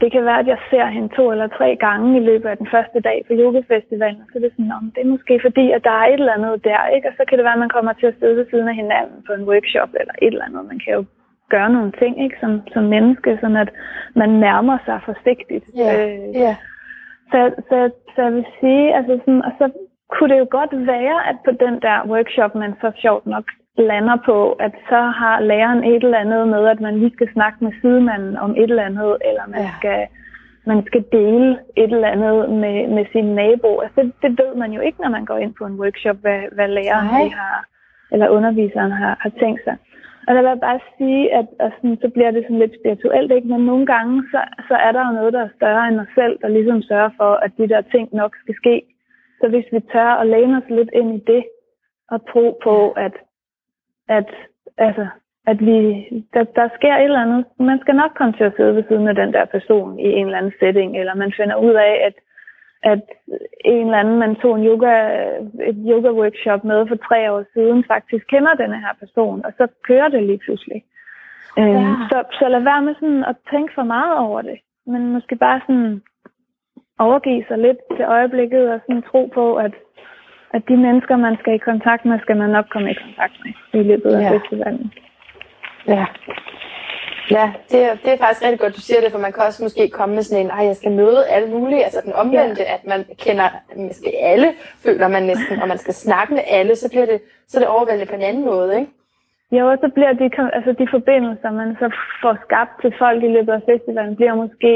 [0.00, 2.68] det kan være, at jeg ser hende to eller tre gange i løbet af den
[2.74, 5.84] første dag på yogafestivalen, og så er det sådan, om det er måske fordi, at
[5.84, 7.08] der er et eller andet der, ikke?
[7.08, 9.18] og så kan det være, at man kommer til at sidde ved siden af hinanden
[9.26, 10.64] på en workshop eller et eller andet.
[10.72, 11.04] Man kan jo
[11.54, 12.36] gøre nogle ting ikke?
[12.40, 13.70] Som, som menneske, sådan at
[14.20, 15.66] man nærmer sig forsigtigt.
[15.78, 15.94] Yeah.
[15.94, 16.56] Øh, yeah.
[17.32, 17.78] Så, så,
[18.14, 19.66] så jeg vil sige, altså sådan, og så
[20.12, 23.44] kunne det jo godt være, at på den der workshop, man så sjovt nok
[23.78, 27.64] lander på, at så har læreren et eller andet med, at man lige skal snakke
[27.64, 29.70] med sidemanden om et eller andet, eller man, ja.
[29.78, 30.06] skal,
[30.66, 33.80] man skal dele et eller andet med, med sin nabo.
[33.80, 36.40] Altså det, det ved man jo ikke, når man går ind på en workshop, hvad,
[36.52, 37.66] hvad læreren har,
[38.12, 39.76] eller underviseren har, har tænkt sig.
[40.26, 43.32] Og der vil jeg bare sige, at og sådan, så bliver det sådan lidt spirituelt,
[43.32, 43.48] ikke?
[43.48, 46.38] men nogle gange, så, så er der jo noget, der er større end os selv,
[46.42, 48.82] der ligesom sørger for, at de der ting nok skal ske.
[49.40, 51.44] Så hvis vi tør at læne os lidt ind i det,
[52.12, 53.14] og tro på, at
[54.08, 54.28] at,
[54.78, 55.06] altså,
[55.46, 55.78] at vi,
[56.34, 57.44] der, der sker et eller andet.
[57.58, 60.26] Man skal nok komme til at sidde ved siden af den der person i en
[60.26, 62.14] eller anden setting, eller man finder ud af, at,
[62.92, 63.02] at
[63.64, 64.94] en eller anden, man tog en yoga,
[65.70, 69.66] et yoga workshop med for tre år siden, faktisk kender denne her person, og så
[69.88, 70.82] kører det lige pludselig.
[71.58, 71.80] Øhm, ja.
[71.80, 75.36] Øh, så, så lad være med sådan at tænke for meget over det, men måske
[75.36, 76.02] bare sådan
[76.98, 79.74] overgive sig lidt til øjeblikket og sådan tro på, at
[80.52, 83.52] at de mennesker, man skal i kontakt med, skal man nok komme i kontakt med
[83.80, 84.30] i løbet af ja.
[84.36, 84.92] festivalen.
[85.86, 86.06] Ja.
[87.30, 89.62] Ja, det er, det er faktisk rigtig godt, du siger det, for man kan også
[89.62, 92.74] måske komme med sådan en, at jeg skal møde alle mulige, altså den omvendte, ja.
[92.74, 94.48] at man kender måske alle,
[94.84, 98.10] føler man næsten, og man skal snakke med alle, så bliver det, så det overvældende
[98.10, 98.90] på en anden måde, ikke?
[99.56, 101.88] Jo, og så bliver de, altså de forbindelser, man så
[102.22, 104.72] får skabt til folk i løbet af festivalen, bliver måske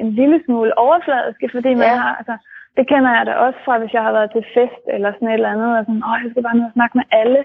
[0.00, 1.96] en lille smule overfladiske, fordi man ja.
[2.02, 2.36] har, altså,
[2.78, 5.34] det kender jeg da også fra, hvis jeg har været til fest eller sådan et
[5.34, 7.40] eller andet, og sådan, åh, jeg skal bare ned og snakke med alle.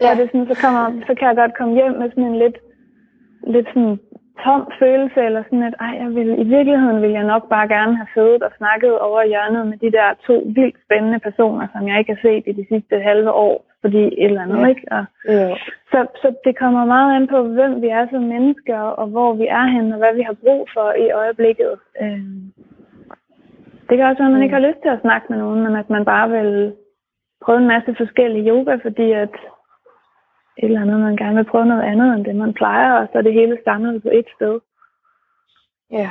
[0.00, 0.06] Ja.
[0.06, 2.58] Så, det sådan, så, kommer, så kan jeg godt komme hjem med sådan en lidt,
[3.54, 3.98] lidt sådan
[4.44, 7.94] tom følelse, eller sådan at, ej, jeg vil, i virkeligheden vil jeg nok bare gerne
[8.00, 11.98] have siddet og snakket over hjørnet med de der to vildt spændende personer, som jeg
[11.98, 14.66] ikke har set i de sidste halve år, fordi et eller andet, ja.
[14.66, 14.84] ikke?
[14.96, 15.54] Og, ja.
[15.92, 19.46] så, så det kommer meget an på, hvem vi er som mennesker, og hvor vi
[19.60, 21.72] er henne, og hvad vi har brug for i øjeblikket.
[22.02, 22.52] Øhm,
[23.88, 25.76] det kan også være, at man ikke har lyst til at snakke med nogen, men
[25.76, 26.74] at man bare vil
[27.44, 29.34] prøve en masse forskellige yoga, fordi at
[30.58, 33.18] et eller andet, man gerne vil prøve noget andet end det, man plejer, og så
[33.18, 34.60] er det hele samlet på et sted.
[35.90, 36.10] Ja.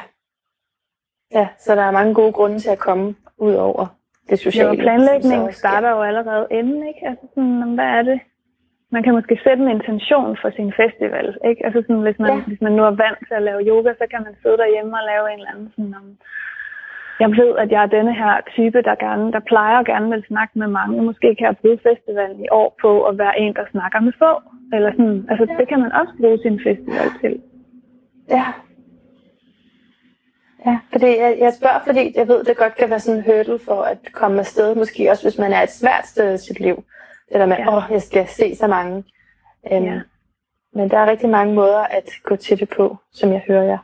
[1.31, 3.85] Ja, så der er mange gode grunde til at komme ud over
[4.29, 4.69] det sociale.
[4.69, 7.07] Ja, planlægning starter jo allerede inden, ikke?
[7.07, 8.19] Altså sådan, hvad er det?
[8.91, 11.65] Man kan måske sætte en intention for sin festival, ikke?
[11.65, 12.43] Altså sådan, hvis man, ja.
[12.47, 15.05] hvis man nu er vant til at lave yoga, så kan man sidde derhjemme og
[15.11, 16.05] lave en eller anden sådan, om,
[17.19, 20.23] jeg ved, at jeg er denne her type, der, gerne, der plejer at gerne vil
[20.27, 21.01] snakke med mange.
[21.01, 24.31] Måske kan jeg bruge festivalen i år på at være en, der snakker med få.
[24.73, 25.25] Eller sådan.
[25.29, 27.41] Altså, det kan man også bruge sin festival til.
[28.29, 28.45] Ja.
[30.65, 33.59] Ja, fordi jeg, jeg spørger, fordi jeg ved, det godt kan være sådan en hurdle
[33.59, 34.75] for at komme afsted.
[34.75, 36.75] Måske også, hvis man er et svært sted i sit liv.
[37.31, 37.77] Det der med, åh, ja.
[37.77, 39.03] oh, jeg skal se så mange.
[39.71, 40.01] Um, ja.
[40.73, 43.77] Men der er rigtig mange måder at gå til det på, som jeg hører jer.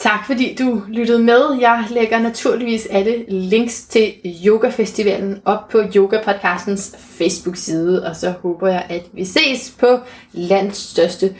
[0.00, 1.58] Tak fordi du lyttede med.
[1.60, 4.12] Jeg lægger naturligvis alle links til
[4.46, 9.98] yogafestivalen op på Yoga Podcastens Facebook-side, og så håber jeg, at vi ses på
[10.32, 11.34] landets største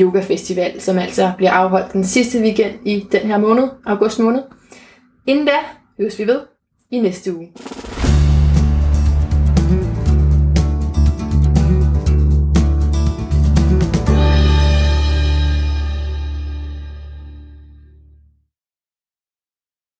[0.00, 4.42] yogafestival, som altså bliver afholdt den sidste weekend i den her måned, august måned.
[5.26, 5.56] Inden da
[5.98, 6.40] høres vi ved
[6.90, 7.52] i næste uge.